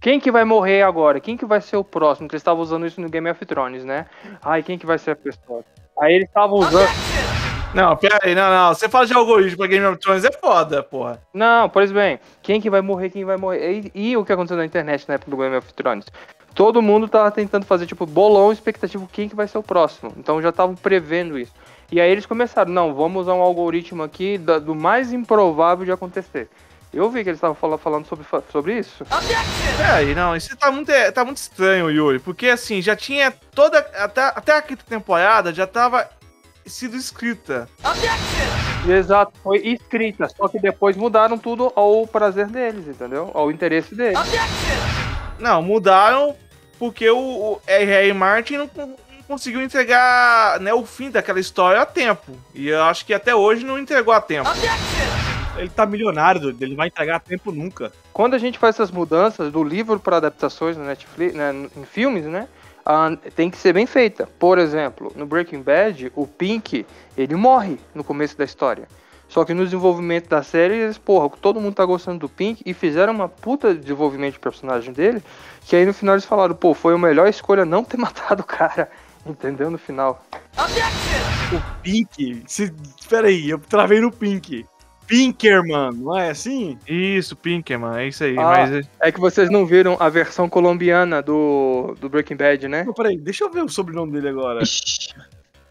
[0.00, 1.18] Quem que vai morrer agora?
[1.18, 2.28] Quem que vai ser o próximo?
[2.28, 4.06] Que eles estavam usando isso no Game of Thrones, né?
[4.42, 5.64] Ai, quem que vai ser a pessoa?
[5.98, 7.43] Aí eles estavam usando.
[7.74, 8.74] Não, pera aí, não, não.
[8.74, 11.20] Você fala de algoritmo pra Game of Thrones é foda, porra.
[11.32, 13.90] Não, pois bem, quem que vai morrer, quem vai morrer.
[13.94, 16.06] E, e o que aconteceu na internet na época do Game of Thrones?
[16.54, 20.12] Todo mundo tava tentando fazer, tipo, bolão expectativo quem que vai ser o próximo.
[20.16, 21.52] Então já estavam prevendo isso.
[21.90, 25.90] E aí eles começaram, não, vamos usar um algoritmo aqui da- do mais improvável de
[25.92, 26.48] acontecer.
[26.92, 29.04] Eu vi que eles estavam fala- falando sobre, sobre isso.
[29.76, 30.36] Pera aí, não.
[30.36, 32.20] Isso tá muito, tá muito estranho, Yuri.
[32.20, 33.78] Porque assim, já tinha toda.
[33.98, 36.08] Até, até a quinta temporada já tava
[36.66, 37.68] sido escrita.
[38.88, 43.30] Exato, foi escrita, só que depois mudaram tudo ao prazer deles, entendeu?
[43.34, 44.18] Ao interesse deles.
[45.38, 46.36] Não, mudaram
[46.78, 48.12] porque o, R.R.
[48.12, 48.86] Martin não, con-
[49.16, 52.32] não conseguiu entregar né, o fim daquela história a tempo.
[52.54, 54.48] E eu acho que até hoje não entregou a tempo.
[55.56, 57.92] Ele tá milionário, doido, ele não vai entregar tempo nunca.
[58.12, 62.24] Quando a gente faz essas mudanças do livro para adaptações na Netflix, né, em filmes,
[62.24, 62.48] né?
[62.84, 64.28] Ah, tem que ser bem feita.
[64.38, 66.84] Por exemplo, no Breaking Bad, o Pink,
[67.16, 68.86] ele morre no começo da história.
[69.28, 72.74] Só que no desenvolvimento da série, eles, porra, todo mundo tá gostando do Pink e
[72.74, 75.22] fizeram uma puta desenvolvimento de personagem dele,
[75.62, 78.46] que aí no final eles falaram, pô, foi a melhor escolha não ter matado o
[78.46, 78.90] cara.
[79.26, 79.70] Entendeu?
[79.70, 80.22] No final.
[81.82, 84.66] Pink, se, espera aí, eu travei no Pink.
[85.06, 86.78] Pinkerman, não é assim?
[86.88, 88.36] Isso, Pinkerman, é isso aí.
[88.38, 88.42] Ah.
[88.42, 92.84] Mas É que vocês não viram a versão colombiana do, do Breaking Bad, né?
[92.84, 94.60] Não, peraí, deixa eu ver o sobrenome dele agora.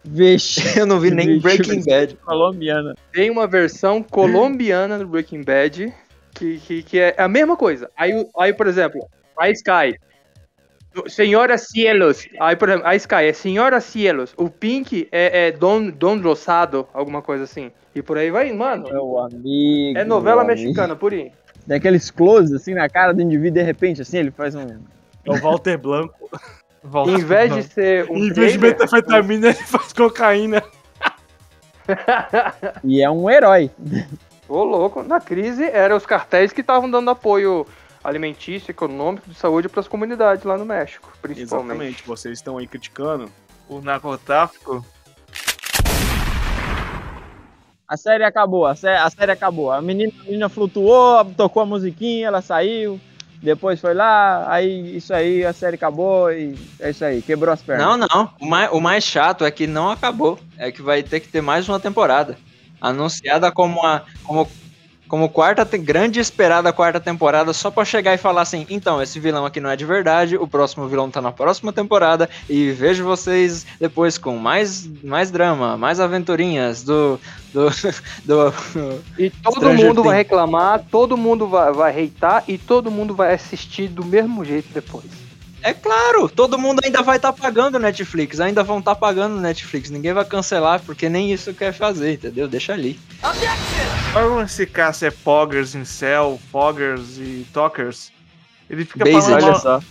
[0.06, 2.16] Vixe, Eu não vi nem Vixe, Breaking Bad.
[2.18, 2.96] colombiana.
[3.12, 5.94] Tem uma versão colombiana do Breaking Bad
[6.34, 7.90] que, que, que é a mesma coisa.
[7.96, 9.08] Aí, aí, por exemplo,
[9.38, 9.98] a Sky.
[11.08, 12.28] Senhora Cielos.
[12.40, 14.34] Aí, por exemplo, a Sky é Senhora Cielos.
[14.38, 17.72] O Pink é, é Don, Don Rosado, alguma coisa assim.
[17.96, 18.90] E por aí vai, mano.
[18.90, 19.98] Meu amigo.
[19.98, 20.68] É novela meu amigo.
[20.68, 21.32] mexicana, por aí.
[21.68, 24.62] Tem aqueles close assim na cara do indivíduo, de repente, assim, ele faz um.
[24.62, 26.30] É o Walter Blanco.
[26.84, 27.12] volta.
[27.12, 30.64] Em vez de ser um em vez de metanfetamina, ele faz cocaína.
[32.82, 33.70] E é um herói.
[34.48, 37.68] Ô, louco, na crise eram os cartéis que estavam dando apoio
[38.04, 41.70] alimentício, econômico, de saúde para as comunidades lá no México, principalmente.
[41.72, 43.30] Exatamente, vocês estão aí criticando.
[43.70, 44.86] o narcotráfico.
[47.88, 49.72] A série acabou, a, sé- a série acabou.
[49.72, 53.00] A menina, a menina flutuou, tocou a musiquinha, ela saiu.
[53.42, 57.62] Depois foi lá, aí isso aí, a série acabou e é isso aí, quebrou as
[57.62, 57.86] pernas.
[57.86, 58.30] Não, não.
[58.40, 60.40] O mais, o mais chato é que não acabou.
[60.58, 62.38] É que vai ter que ter mais uma temporada.
[62.80, 64.04] Anunciada como a.
[64.24, 64.48] Como,
[65.14, 69.46] como quarta, grande esperada quarta temporada, só pra chegar e falar assim: então, esse vilão
[69.46, 73.64] aqui não é de verdade, o próximo vilão tá na próxima temporada, e vejo vocês
[73.80, 77.20] depois com mais, mais drama, mais aventurinhas do.
[77.54, 77.70] do.
[78.26, 78.54] do
[79.16, 83.36] E todo Stranger mundo vai reclamar, todo mundo vai, vai hatear e todo mundo vai
[83.36, 85.23] assistir do mesmo jeito depois.
[85.64, 90.12] É claro, todo mundo ainda vai estar pagando Netflix, ainda vão estar pagando Netflix, ninguém
[90.12, 92.50] vai cancelar, porque nem isso quer fazer, entendeu?
[92.50, 93.00] Deixa ali.
[94.14, 98.12] Olha esse cara se é Poggers, Incel, Foggers e Talkers.
[98.70, 99.44] Ele fica Based, falando.
[99.44, 99.82] Olha só.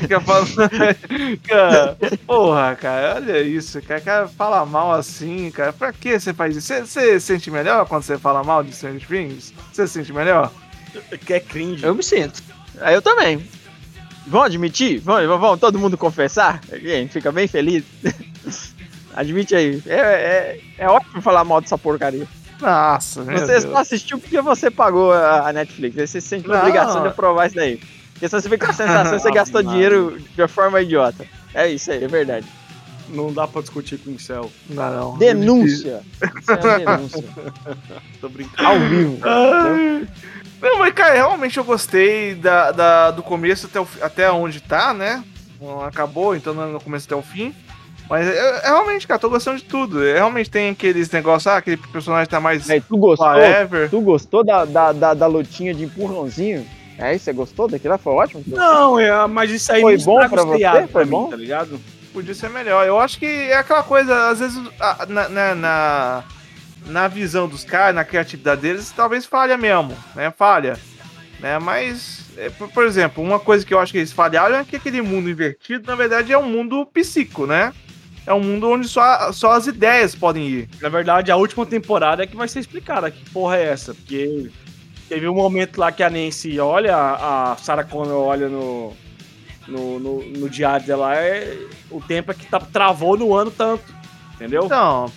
[0.00, 0.48] Fica falando.
[1.46, 1.96] cara,
[2.26, 3.80] porra, cara, olha isso.
[3.82, 5.72] Cara, cara fala mal assim, cara.
[5.72, 6.66] Pra que você faz isso?
[6.66, 9.54] Você, você sente melhor quando você fala mal de Stranger Things?
[9.72, 10.50] Você se sente melhor?
[11.24, 11.84] Que é cringe.
[11.84, 12.42] Eu me sinto.
[12.80, 13.46] Aí eu também.
[14.28, 15.00] Vão admitir?
[15.00, 16.60] Vão, vão, todo mundo confessar?
[16.70, 17.84] A gente fica bem feliz.
[19.14, 19.82] Admite aí.
[19.86, 22.26] É, é, é ótimo falar mal dessa porcaria.
[22.60, 23.62] Nossa, meu Você Deus.
[23.64, 25.98] só assistiu porque você pagou a Netflix.
[25.98, 26.58] Aí você sente Não.
[26.58, 27.80] obrigação de aprovar isso daí.
[28.12, 29.72] Porque se você fica com a sensação que você gastou Não.
[29.72, 31.24] dinheiro de uma forma idiota.
[31.54, 32.46] É isso aí, é verdade.
[33.08, 34.50] Não dá pra discutir com o céu.
[34.68, 35.18] Não, não.
[35.18, 36.02] Denúncia.
[36.40, 37.24] Isso é uma denúncia.
[38.20, 38.68] Tô brincando.
[38.68, 39.18] Ao vivo.
[39.22, 40.08] Ai.
[40.60, 44.92] Não, mas cara, realmente eu gostei da, da- do começo até, o, até onde tá,
[44.92, 45.22] né?
[45.60, 47.54] Não acabou, então não é no começo até o fim.
[48.10, 50.04] Mas é, é realmente, cara, tô gostando de tudo.
[50.04, 53.26] É, realmente tem aqueles negócios, ah, aquele personagem tá mais Aí, tu gostou?
[53.28, 53.90] forever.
[53.90, 56.66] Tu gostou da, da, da, da lutinha de empurrãozinho?
[56.98, 57.98] É isso, você gostou daquilo lá?
[57.98, 58.42] Foi ótimo?
[58.46, 60.86] Não, é, mas isso aí Foi bom pra você?
[60.90, 61.28] Foi mim, bom?
[61.30, 61.78] tá ligado?
[62.12, 62.84] Podia ser melhor.
[62.86, 66.24] Eu acho que é aquela coisa, às vezes, a- na, na, na,
[66.86, 70.30] na visão dos caras, na criatividade deles, talvez falha mesmo, né?
[70.30, 70.78] Falha.
[71.40, 71.58] Né?
[71.58, 75.00] Mas, é, por, exemplo, uma coisa que eu acho que eles falharam é que aquele
[75.00, 77.72] mundo invertido, na verdade, é um mundo psíquico, né?
[78.26, 80.68] É um mundo onde só, só as ideias podem ir.
[80.82, 83.94] Na verdade, a última temporada é que vai ser explicada que porra é essa.
[83.94, 84.50] Porque
[85.08, 88.92] teve um momento lá que a Nancy olha, a Sarah Connor olha no,
[89.66, 91.56] no, no, no diário dela, é,
[91.90, 93.84] o tempo é que tá, travou no ano tanto.
[94.34, 94.64] Entendeu?
[94.66, 95.10] Então,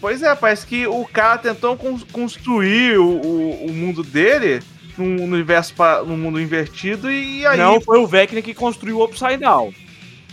[0.00, 4.60] pois é, parece que o cara tentou con- construir o, o, o mundo dele
[4.96, 9.04] num universo, pa- num mundo invertido e aí Não foi o Vecna que construiu o
[9.04, 9.72] Upside Down.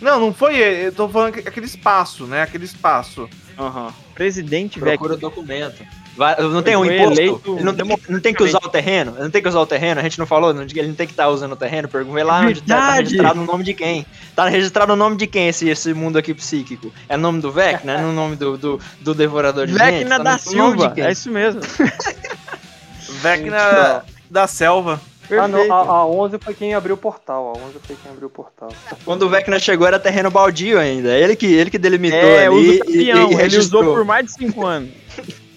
[0.01, 0.87] Não, não foi ele.
[0.87, 2.41] Eu tô falando que- aquele espaço, né?
[2.41, 3.29] Aquele espaço.
[3.57, 3.93] Aham.
[4.15, 4.91] Presidente Vecna.
[4.97, 5.83] Procura o documento.
[6.19, 7.13] Vai- não tem um imposto?
[7.21, 9.13] eleito Ele não, tem, não tem que usar o terreno?
[9.15, 10.01] Ele não tem que usar o terreno?
[10.01, 10.53] A gente não falou?
[10.53, 11.87] Não, ele não tem que estar usando o terreno?
[11.87, 14.05] Pergunta lá onde tá, tá registrado no nome de quem?
[14.35, 16.91] Tá registrado no nome de quem esse, esse mundo aqui psíquico?
[17.07, 17.93] É no nome do Vecna?
[17.93, 19.73] É no nome do, do, do devorador de?
[19.73, 20.91] Vecna Tá da Silva.
[20.91, 21.05] quem?
[21.05, 21.61] É isso mesmo.
[23.21, 24.99] Vecna da selva.
[25.31, 25.73] Ah, não, Perfeito.
[25.73, 27.53] a, a 11 foi quem abriu o portal.
[27.55, 28.69] A 11 foi quem abriu o portal.
[29.05, 31.15] Quando o Vecna chegou era terreno baldio ainda.
[31.15, 32.95] Ele que, ele que delimitou É, ali usa e, campeão.
[32.97, 33.81] e Ele registrou.
[33.83, 34.89] usou por mais de cinco anos.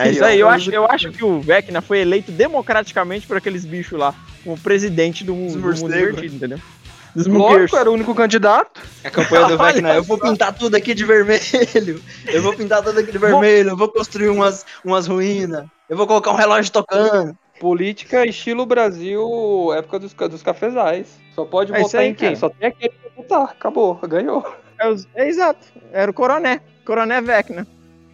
[0.00, 3.64] É isso aí, eu acho, eu acho que o Vecna foi eleito democraticamente por aqueles
[3.64, 6.58] bichos lá, como presidente do, mundo- do mundo invertido, entendeu?
[7.16, 7.72] Muqueiros.
[7.72, 8.80] era o único candidato.
[9.04, 12.02] A campanha do Vecna, eu vou pintar tudo aqui de vermelho.
[12.26, 13.70] Eu vou pintar tudo aqui de vermelho.
[13.70, 15.64] Eu vou construir umas, umas ruínas.
[15.88, 17.36] Eu vou colocar um relógio tocando.
[17.60, 21.06] Política estilo Brasil, época dos, dos cafezais.
[21.36, 22.28] Só pode É votar aí, em quem?
[22.30, 22.36] cara.
[22.40, 23.44] Só tem aquele pra votar.
[23.44, 24.44] Acabou, ganhou.
[24.80, 26.60] É, é exato, era o Coroné.
[26.84, 27.64] Coroné Vecna.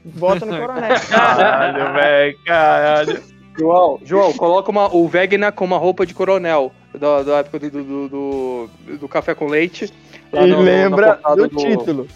[0.05, 0.89] Vota no Coroné.
[1.09, 3.23] Caralho, velho, caralho.
[3.59, 7.71] João, João, coloca uma, o Vegna com uma roupa de coronel da, da época do,
[7.85, 9.93] do, do, do café com leite.
[10.33, 12.09] lá E no- lembra do título.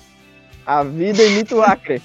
[0.64, 2.00] A vida imita o Acre.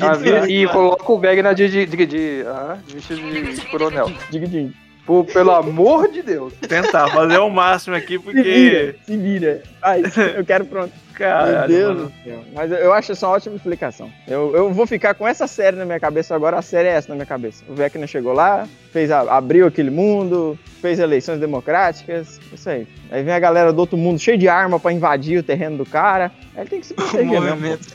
[0.00, 3.60] A vi- e coloca o Vegna de, de, de, de, ah, de vestido de, de
[3.66, 4.10] coronel.
[4.30, 4.72] Diga, diga.
[5.08, 6.52] Pô, pelo amor de Deus.
[6.68, 8.42] Tentar fazer o máximo aqui, Se porque.
[8.42, 9.62] vira, se vira.
[9.80, 10.02] Ai,
[10.36, 10.92] eu quero pronto.
[11.18, 12.06] Meu Caralho, Deus mano.
[12.10, 12.44] do céu.
[12.54, 14.08] Mas eu- acho essa uma ótima explicação.
[14.28, 17.08] Eu, eu vou ficar com essa série na minha cabeça agora, a série é essa
[17.08, 17.64] na minha cabeça.
[17.68, 22.86] O Vecna chegou lá, fez a- abriu aquele mundo, fez eleições democráticas, isso aí.
[23.10, 25.86] Aí vem a galera do outro mundo cheio de arma pra invadir o terreno do
[25.86, 26.30] cara.
[26.54, 27.88] Aí ele tem que se proteger movimento.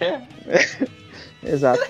[1.46, 1.80] Exato.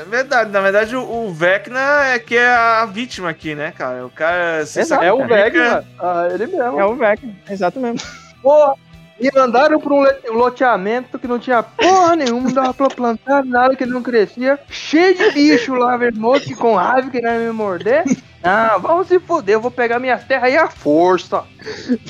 [0.00, 4.06] É verdade, na verdade o, o Vecna é que é a vítima aqui, né, cara?
[4.06, 5.02] O cara se Exato.
[5.04, 5.84] É o sacrifica- Vegna.
[5.98, 6.80] Ah, ele mesmo.
[6.80, 7.98] É o Vecna, exato mesmo.
[8.42, 8.74] Porra,
[9.20, 13.74] me mandaram pra um loteamento que não tinha porra nenhuma, não dava pra plantar nada
[13.74, 14.58] que não crescia.
[14.70, 18.04] Cheio de bicho lá, vermelho, que com raiva que não me morder.
[18.44, 21.42] Ah, vamos se foder, eu vou pegar minhas terras aí à força.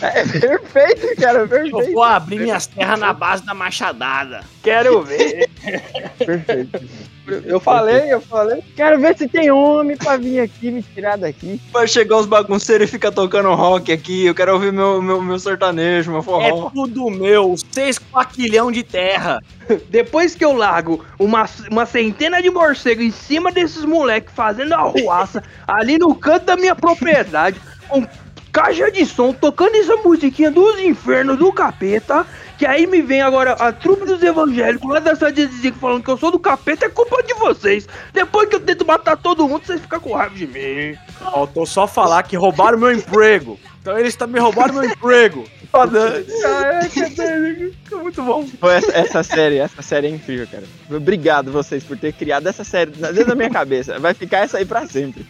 [0.03, 1.93] É perfeito, cara, Eu perfeito.
[1.95, 4.43] vou abrir minhas terras na base da machadada.
[4.63, 5.49] Quero ver.
[6.19, 6.87] Perfeito.
[7.45, 8.63] Eu falei, eu falei.
[8.77, 11.61] Quero ver se tem homem pra vir aqui me tirar daqui.
[11.73, 14.27] Vai chegar os bagunceiros e fica tocando rock aqui.
[14.27, 16.71] Eu quero ouvir meu, meu, meu sertanejo, meu É forró.
[16.71, 19.41] tudo meu, seis quaquilhão de terra.
[19.91, 25.43] Depois que eu largo uma, uma centena de morcegos em cima desses moleques fazendo arruaça
[25.67, 28.07] ali no canto da minha propriedade, com
[28.51, 32.27] caixa de som, tocando essa musiquinha dos infernos do capeta,
[32.59, 36.03] que aí me vem agora a trupe dos evangélicos lá da cidade de Zico falando
[36.03, 37.89] que eu sou do capeta, é culpa de vocês.
[38.13, 40.99] Depois que eu tento matar todo mundo, vocês ficam com raiva de mim.
[41.21, 43.59] Faltou só falar que roubaram meu emprego.
[43.81, 45.45] Então eles também roubaram meu emprego.
[45.71, 46.25] Foda.
[47.85, 48.45] Ficou muito bom.
[48.59, 50.65] Pô, essa, essa série, essa série é incrível, cara.
[50.91, 54.01] Obrigado vocês por ter criado essa série dentro da minha cabeça.
[54.01, 55.25] Vai ficar essa aí pra sempre.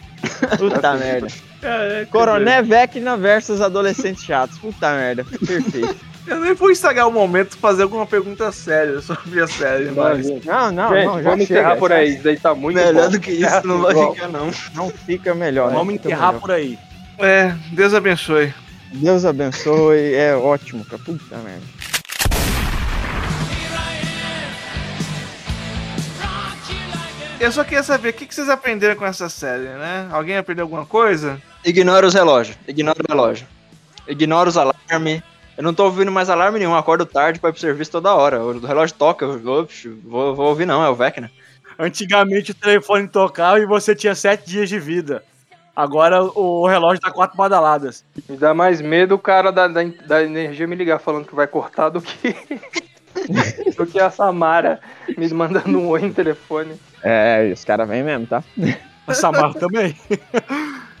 [0.57, 1.27] Puta merda.
[1.61, 4.57] Caraca, Coroné Vecna versus adolescentes chatos.
[4.57, 5.23] Puta merda.
[5.25, 6.08] Perfeito.
[6.29, 10.27] Eu nem vou estragar o momento pra fazer alguma pergunta séria sobre a série, mas.
[10.45, 11.23] Não, não, Gente, não.
[11.23, 12.13] Já vamos chega, encerrar por aí.
[12.13, 13.09] Isso daí tá muito Melhor bom.
[13.11, 14.51] do que isso, não vai ficar, não.
[14.75, 15.71] Não fica melhor.
[15.71, 16.41] Vamos não fica enterrar melhor.
[16.41, 16.77] por aí.
[17.17, 18.53] É, Deus abençoe.
[18.93, 20.13] Deus abençoe.
[20.13, 21.01] É ótimo, cara.
[21.03, 21.63] Puta merda.
[27.39, 30.07] Eu só queria saber o que que vocês aprenderam com essa série, né?
[30.11, 31.41] Alguém aprendeu alguma coisa?
[31.63, 32.57] Ignora os relógios.
[32.67, 33.47] Ignora o relógio.
[34.07, 35.21] Ignora os alarmes.
[35.59, 36.73] Eu não tô ouvindo mais alarme nenhum.
[36.73, 38.41] Acordo tarde pra ir pro serviço toda hora.
[38.41, 39.25] O relógio toca.
[39.25, 39.67] Eu vou,
[40.05, 40.81] vou, vou ouvir, não.
[40.81, 41.29] É o Vecna.
[41.77, 45.21] Antigamente o telefone tocava e você tinha sete dias de vida.
[45.75, 48.05] Agora o relógio tá quatro badaladas.
[48.29, 51.45] Me dá mais medo o cara da, da, da energia me ligar falando que vai
[51.45, 52.33] cortar do que.
[53.75, 54.79] do que a Samara
[55.17, 56.79] me mandando um oi no telefone.
[57.03, 58.41] É, os caras vêm mesmo, tá?
[59.05, 59.93] A Samara também.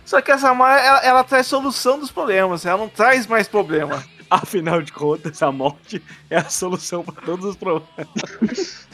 [0.03, 4.03] Só que essa Mara, ela, ela traz solução dos problemas, ela não traz mais problema.
[4.31, 8.87] Afinal de contas, a morte é a solução para todos os problemas.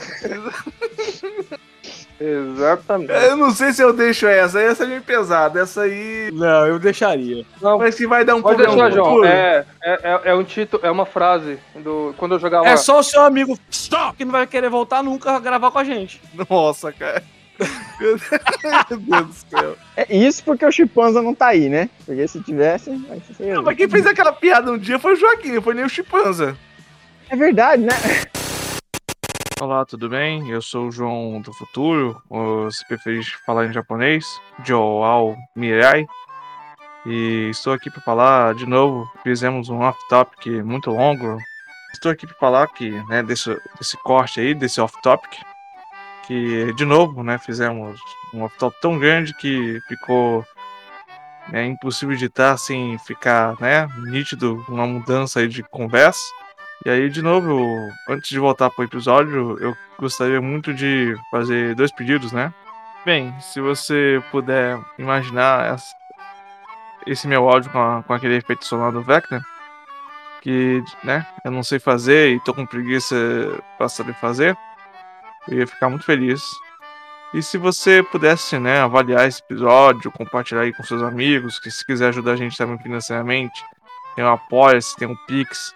[2.20, 3.12] Exatamente.
[3.28, 6.32] Eu não sei se eu deixo essa, essa é meio pesada, essa aí.
[6.34, 7.46] Não, eu deixaria.
[7.62, 9.26] Não, Mas se vai dar um pode problema deixar, João.
[9.26, 12.16] É, é, é, é um título, é uma frase do.
[12.18, 12.68] Quando eu jogava.
[12.68, 14.16] É só o seu amigo Stop!
[14.16, 16.22] que não vai querer voltar nunca a gravar com a gente.
[16.50, 17.22] Nossa, cara.
[18.00, 18.18] Meu
[19.00, 19.78] Deus do céu.
[19.96, 21.90] É isso porque o Chipanza não tá aí, né?
[22.06, 22.90] Porque se tivesse.
[23.40, 25.90] Não, mas quem fez aquela piada um dia foi o Joaquim, não foi nem o
[25.90, 26.58] Chipanza.
[27.30, 27.94] É verdade, né?
[29.62, 30.50] Olá, tudo bem?
[30.50, 34.26] Eu sou o João do Futuro, ou se preferir falar em japonês,
[34.64, 36.06] Joao Mirai.
[37.06, 39.10] E estou aqui para falar de novo.
[39.24, 41.38] Fizemos um off-topic muito longo.
[41.94, 45.38] Estou aqui para falar que, né, desse, desse corte aí, desse off-topic,
[46.28, 48.00] que de novo, né, fizemos
[48.34, 50.46] um off-topic tão grande que ficou
[51.50, 56.20] né, impossível editar sem ficar, né, nítido uma mudança aí de conversa.
[56.86, 57.68] E aí, de novo,
[58.10, 62.54] antes de voltar pro episódio, eu gostaria muito de fazer dois pedidos, né?
[63.06, 65.96] Bem, se você puder imaginar essa-
[67.08, 69.42] esse meu áudio com, a- com aquele efeito sonoro do Vecna,
[70.42, 73.16] que, né, eu não sei fazer e tô com preguiça
[73.78, 74.56] pra saber fazer,
[75.50, 76.44] eu ia ficar muito feliz.
[77.34, 81.86] E se você pudesse, né, avaliar esse episódio, compartilhar aí com seus amigos, que se
[81.86, 83.64] quiser ajudar a gente também financeiramente,
[84.16, 85.74] tem um Apoia-se, tem um Pix,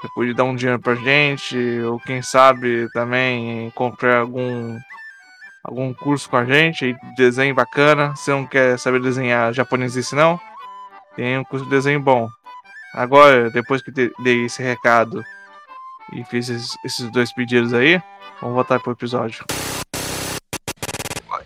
[0.00, 4.78] você pode dar um dinheiro pra gente, ou quem sabe também comprar algum
[5.64, 8.14] algum curso com a gente, aí, desenho bacana.
[8.14, 10.38] Se não quer saber desenhar japonesice não,
[11.16, 12.28] tem um curso de desenho bom.
[12.94, 15.24] Agora, depois que de- dei esse recado
[16.12, 18.00] e fiz esses dois pedidos aí,
[18.40, 19.44] vamos voltar pro episódio.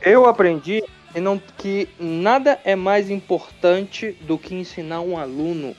[0.03, 0.83] Eu aprendi
[1.13, 5.75] que, não, que nada é mais importante do que ensinar um aluno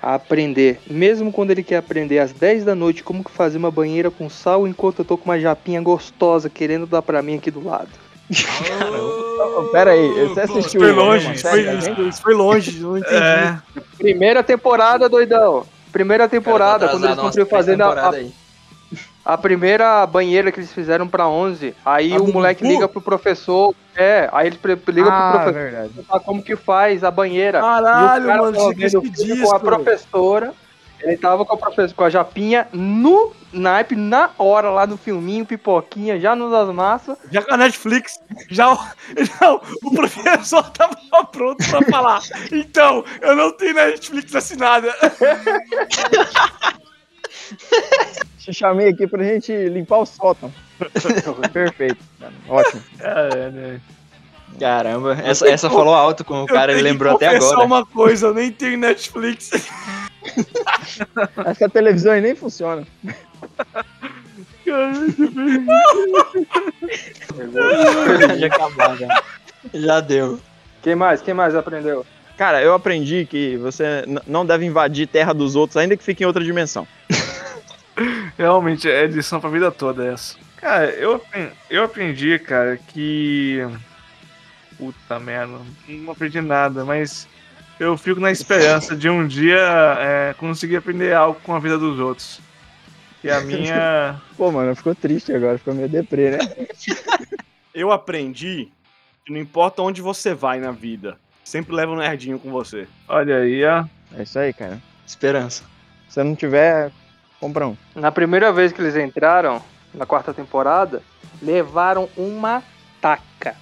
[0.00, 0.80] a aprender.
[0.86, 4.28] Mesmo quando ele quer aprender às 10 da noite como que fazer uma banheira com
[4.30, 7.88] sal enquanto eu tô com uma japinha gostosa querendo dar pra mim aqui do lado.
[9.58, 11.32] Ô, Pera aí, você assistiu Foi o- longe,
[12.22, 13.14] foi, longe, não entendi.
[13.16, 13.58] É,
[13.96, 15.64] Primeira temporada, doidão.
[15.90, 18.30] Primeira temporada, quando eles três fazendo a, aí.
[19.24, 21.74] A primeira banheira que eles fizeram pra 11.
[21.84, 23.74] Aí A o moleque liga pro professor.
[23.94, 24.58] É, aí ele
[24.88, 25.88] liga ah, pro professor verdade.
[25.94, 27.60] perguntar como que faz a banheira.
[27.60, 30.54] Caralho, e o cara mano, tava tinha que filme com a professora.
[31.00, 35.46] Ele tava com a professora, com a japinha no naipe, na hora lá no filminho,
[35.46, 37.16] pipoquinha, já nos as massas.
[37.30, 38.18] Já com a Netflix,
[38.50, 38.78] já, o-
[39.16, 40.96] já o- o professor tava
[41.30, 42.20] pronto pra falar.
[42.50, 44.92] Então, eu não tenho Netflix assinada.
[48.38, 50.52] Te chamei aqui pra gente limpar o sótão.
[51.52, 52.02] Perfeito.
[52.48, 52.82] Ótimo.
[53.52, 53.80] né?
[54.58, 57.64] Caramba, essa, essa falou alto com o cara, ele lembrou até agora.
[57.64, 59.50] uma coisa, eu nem tenho Netflix.
[61.36, 62.86] Acho que a televisão aí nem funciona.
[68.38, 69.22] Já acabar, já.
[69.74, 70.40] Já deu.
[70.82, 71.20] Quem mais?
[71.20, 72.04] Quem mais aprendeu?
[72.36, 76.26] Cara, eu aprendi que você não deve invadir terra dos outros, ainda que fique em
[76.26, 76.86] outra dimensão.
[78.36, 80.36] Realmente, é lição pra vida toda essa.
[80.56, 81.22] Cara, eu,
[81.70, 83.58] eu aprendi, cara, que.
[84.76, 87.26] Puta merda, não aprendi nada, mas
[87.80, 89.58] eu fico na esperança de um dia
[89.98, 92.40] é, conseguir aprender algo com a vida dos outros.
[93.22, 94.20] E a minha.
[94.36, 96.38] Pô, mano, ficou triste agora, ficou meio deprê, né?
[97.74, 98.68] Eu aprendi
[99.24, 102.88] que não importa onde você vai na vida, sempre leva um nerdinho com você.
[103.06, 103.84] Olha aí, ó.
[104.16, 104.80] É isso aí, cara.
[105.06, 105.62] Esperança.
[106.08, 106.90] Se você não tiver,
[107.40, 107.76] compra um.
[107.94, 109.62] Na primeira vez que eles entraram,
[109.94, 111.02] na quarta temporada,
[111.40, 112.62] levaram uma
[113.00, 113.56] taca.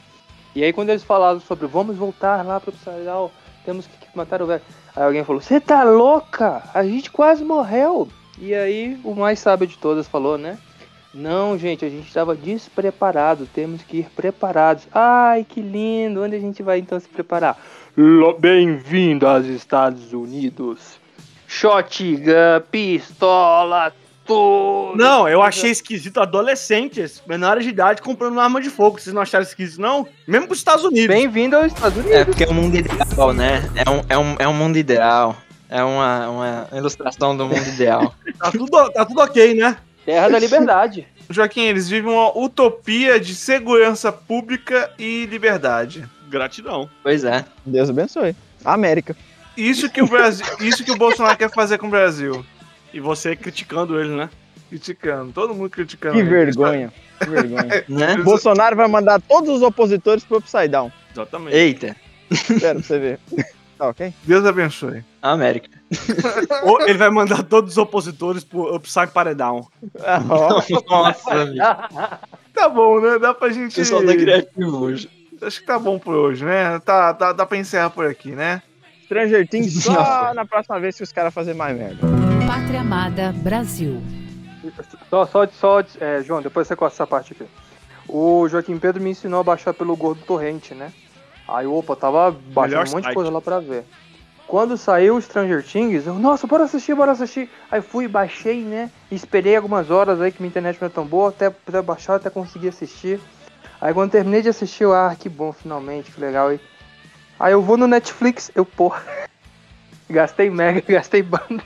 [0.55, 3.31] E aí quando eles falaram sobre vamos voltar lá pro Upside
[3.65, 4.63] temos que matar o velho.
[4.95, 6.63] Aí alguém falou, você tá louca?
[6.73, 8.09] A gente quase morreu.
[8.39, 10.57] E aí o mais sábio de todas falou, né?
[11.13, 14.87] Não, gente, a gente estava despreparado, temos que ir preparados.
[14.93, 16.23] Ai, que lindo!
[16.23, 17.59] Onde a gente vai então se preparar?
[18.39, 21.01] Bem-vindo aos Estados Unidos.
[21.59, 23.91] Shotgun, pistola,
[24.27, 24.95] tudo.
[24.95, 29.01] Não, eu achei esquisito adolescentes, menores de idade, comprando uma arma de fogo.
[29.01, 30.07] Vocês não acharam esquisito, não?
[30.29, 31.07] Mesmo pros Estados Unidos.
[31.07, 32.15] Bem-vindo aos Estados Unidos.
[32.15, 33.63] É porque é um mundo ideal, né?
[33.75, 35.35] É um, é um, é um mundo ideal.
[35.71, 38.15] É uma, uma ilustração do mundo ideal.
[38.39, 39.79] Tá tudo, tá tudo ok, né?
[40.05, 41.09] Terra da Liberdade.
[41.31, 46.07] Joaquim, eles vivem uma utopia de segurança pública e liberdade.
[46.29, 46.91] Gratidão.
[47.03, 47.47] Pois é.
[47.65, 48.37] Deus abençoe.
[48.63, 49.17] América.
[49.57, 52.45] Isso que o Brasil, isso que o Bolsonaro quer fazer com o Brasil.
[52.93, 54.31] E você criticando ele, né?
[54.69, 56.15] Criticando, todo mundo criticando.
[56.15, 56.29] Que ele.
[56.29, 56.93] vergonha.
[57.19, 57.85] Que vergonha.
[57.89, 58.17] Né?
[58.19, 60.93] Bolsonaro vai mandar todos os opositores pro Upside Down.
[61.13, 61.57] Exatamente.
[61.57, 61.97] Eita.
[62.31, 63.21] Espera pra você ver.
[63.79, 64.11] Tá ok?
[64.25, 65.05] Deus abençoe.
[65.21, 65.69] América.
[66.63, 69.69] Ou ele vai mandar todos os opositores pro Upside Paredão.
[70.01, 70.63] Ah, ó.
[70.89, 72.21] Nossa.
[72.55, 73.19] Tá bom, né?
[73.19, 73.73] Dá pra gente.
[73.73, 75.11] O pessoal tá criativo hoje.
[75.43, 76.79] Acho que tá bom por hoje, né?
[76.79, 78.63] Tá, tá, dá pra encerrar por aqui, né?
[79.07, 82.07] Stranger Things só na próxima vez que os caras fazerem mais merda.
[82.47, 84.03] Pátria Amada Brasil.
[85.09, 87.47] Só, só, só é, João, depois você corta essa parte aqui.
[88.09, 90.93] O Joaquim Pedro me ensinou a baixar pelo Gordo Torrente, né?
[91.47, 93.85] Aí, opa, tava baixando Melhor um monte de coisa lá pra ver.
[94.47, 97.49] Quando saiu o Stranger Things, eu, nossa, bora assistir, bora assistir.
[97.71, 98.91] Aí fui, baixei, né?
[99.11, 102.31] Esperei algumas horas aí que minha internet não é tão boa, até, até baixar, até
[102.31, 103.21] conseguir assistir.
[103.81, 106.49] Aí quando terminei de assistir, eu, ah, que bom, finalmente, que legal.
[106.49, 106.61] Aí,
[107.39, 109.03] aí eu vou no Netflix, eu, porra,
[110.09, 111.63] gastei mega, gastei banda.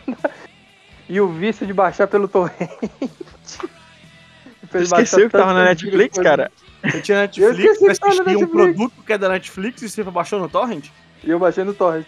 [1.08, 2.48] E o vício de baixar pelo baixar
[4.82, 6.30] Esqueceu que tava na Netflix, coisa.
[6.30, 6.52] cara?
[6.84, 9.88] Você tinha Eu Netflix esqueci pra na assistir um produto que é da Netflix e
[9.88, 10.86] você baixou no Torrent?
[11.22, 12.06] E eu baixei no torrent.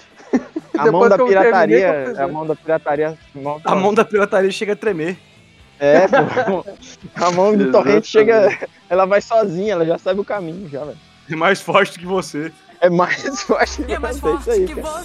[0.78, 1.86] A Depois mão da que eu terminei, pirataria.
[1.88, 3.18] eu fiz, A mão da pirataria.
[3.64, 5.18] A mão da pirataria chega a tremer.
[5.78, 6.64] É, pô.
[7.16, 8.56] A mão do torrente chega.
[8.88, 10.96] Ela vai sozinha, ela já sabe o caminho, já, velho.
[11.30, 12.50] É mais forte que você.
[12.82, 15.04] É mais forte que você, isso aí, cara.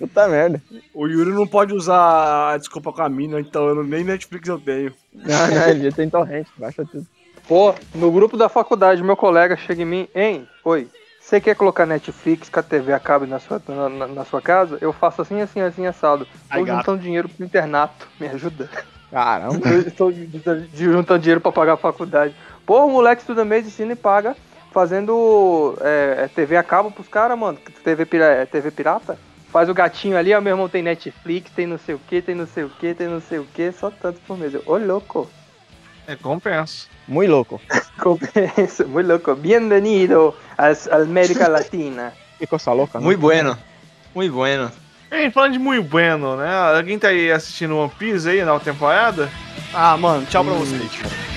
[0.00, 0.60] Puta merda.
[0.92, 4.58] O Yuri não pode usar a desculpa com a mina, então eu nem Netflix eu
[4.58, 4.92] tenho.
[5.14, 7.06] Não, não, ele já tem torrente, baixa tudo.
[7.46, 10.88] Pô, no grupo da faculdade, meu colega chega em mim, hein, oi,
[11.20, 14.42] você quer colocar Netflix com a TV a cabo na sua, na, na- na sua
[14.42, 14.76] casa?
[14.80, 16.26] Eu faço assim, assim, assim, assado.
[16.52, 18.68] Tô juntando dinheiro pro internato, me ajuda.
[19.10, 19.68] Caramba.
[19.68, 20.10] Eu Tô
[20.74, 22.34] juntando dinheiro pra pagar a faculdade.
[22.66, 24.36] Pô, o moleque estuda medicina e paga
[24.72, 27.58] fazendo é, é, TV a cabo pros caras, mano.
[27.82, 29.18] TV, pira, é, TV pirata.
[29.50, 32.34] Faz o gatinho ali, ó, meu irmão tem Netflix, tem não sei o que, tem
[32.34, 34.54] não sei o que, tem não sei o que, só tanto por mês.
[34.66, 35.28] Ô, louco.
[36.06, 36.86] É compensa.
[37.06, 37.60] Muito louco.
[37.98, 39.34] Compensa, muy loco.
[39.34, 42.12] Bienvenido à América Latina.
[42.38, 43.04] Que coisa louca, né?
[43.04, 43.58] Muito bueno.
[44.14, 44.70] Muito bueno.
[45.10, 46.48] Ei, falando de muito bueno, né?
[46.76, 49.28] Alguém tá aí assistindo One Piece aí na temporada?
[49.74, 51.27] Ah, mano, tchau pra vocês.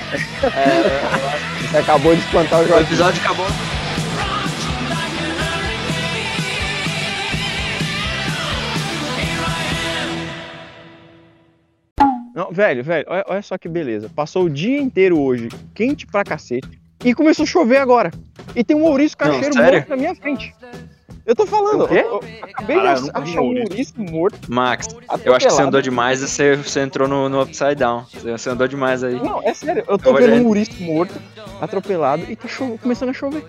[1.70, 2.84] Você acabou de espantar o O Joaquim.
[2.84, 3.46] episódio acabou.
[12.34, 14.08] Não, velho, velho, olha, olha só que beleza.
[14.14, 18.10] Passou o dia inteiro hoje, quente pra cacete, e começou a chover agora.
[18.56, 20.54] E tem um ouriço cacheiro morto na minha frente.
[21.24, 21.98] Eu tô falando, O quê?
[21.98, 23.68] eu, eu acabei Caralho, de achar ouriço.
[23.70, 24.38] ouriço morto.
[24.52, 25.62] Max, eu acho que você atropelado.
[25.68, 28.04] andou demais e você, você entrou no, no Upside Down.
[28.24, 29.14] Você, andou demais aí.
[29.22, 31.14] Não, é sério, eu tô Eu vendo um ouriço morto,
[31.60, 33.44] atropelado, e tá cho- começando a chover.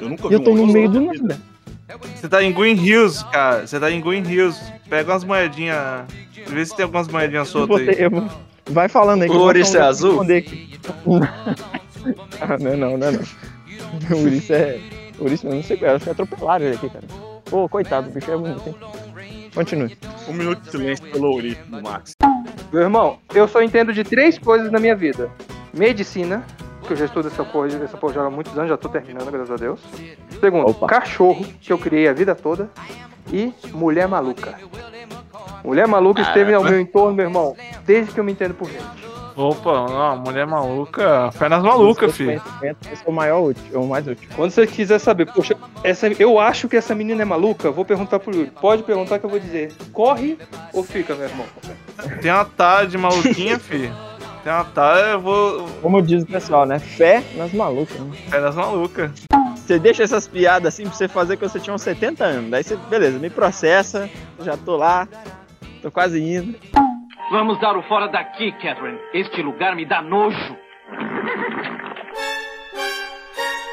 [0.00, 1.40] Eu nunca E vi eu tô um no meio do nada.
[2.16, 3.64] Você tá em Green Hills, cara.
[3.66, 4.60] Você tá em Green Hills.
[4.90, 6.04] Pega umas moedinhas.
[6.48, 7.94] Vê se tem algumas moedinhas soltas aí.
[8.02, 8.28] eu vou-
[8.70, 9.30] Vai falando aí.
[9.30, 10.20] O um é azul?
[12.40, 13.20] ah, não é não, não é não.
[14.16, 14.78] O ouriço é...
[15.18, 17.04] O ouriço, eu não sei, eu acho que atropelaram ele aqui, cara.
[17.44, 18.76] Pô, coitado, o bicho é bonito, hein?
[19.54, 19.96] Continue.
[20.28, 22.14] Um minuto de silêncio pelo do Max.
[22.72, 25.30] Meu irmão, eu só entendo de três coisas na minha vida:
[25.72, 26.44] Medicina,
[26.86, 29.30] que eu já estudo essa porra, essa porra já há muitos anos, já tô terminando,
[29.30, 29.80] graças a Deus.
[30.40, 30.86] Segundo, Opa.
[30.86, 32.70] cachorro, que eu criei a vida toda.
[33.32, 34.58] E mulher maluca.
[35.62, 37.54] Mulher maluca esteve ao meu entorno, meu irmão,
[37.84, 38.84] desde que eu me entendo por gente.
[39.38, 41.30] Opa, não, mulher maluca.
[41.30, 42.42] Fé nas malucas, filho.
[42.60, 44.28] Esse é o maior útil, o mais útil.
[44.34, 48.18] Quando você quiser saber, poxa, essa, eu acho que essa menina é maluca, vou perguntar
[48.18, 48.50] pro Yuri.
[48.60, 49.72] Pode perguntar que eu vou dizer.
[49.92, 50.36] Corre
[50.72, 51.46] ou fica, meu irmão?
[52.20, 53.94] Tem uma tarde maluquinha, filho.
[54.42, 55.68] Tem uma tarde, eu vou.
[55.80, 56.80] Como diz o pessoal, né?
[56.80, 57.96] Fé nas malucas.
[57.96, 58.16] Né?
[58.28, 59.12] Fé nas malucas.
[59.54, 62.50] Você deixa essas piadas assim pra você fazer quando você tinha uns 70 anos.
[62.50, 64.10] Daí você, beleza, me processa,
[64.40, 65.06] já tô lá,
[65.80, 66.56] tô quase indo.
[67.30, 68.98] Vamos dar o fora daqui, Catherine.
[69.12, 70.56] Este lugar me dá nojo.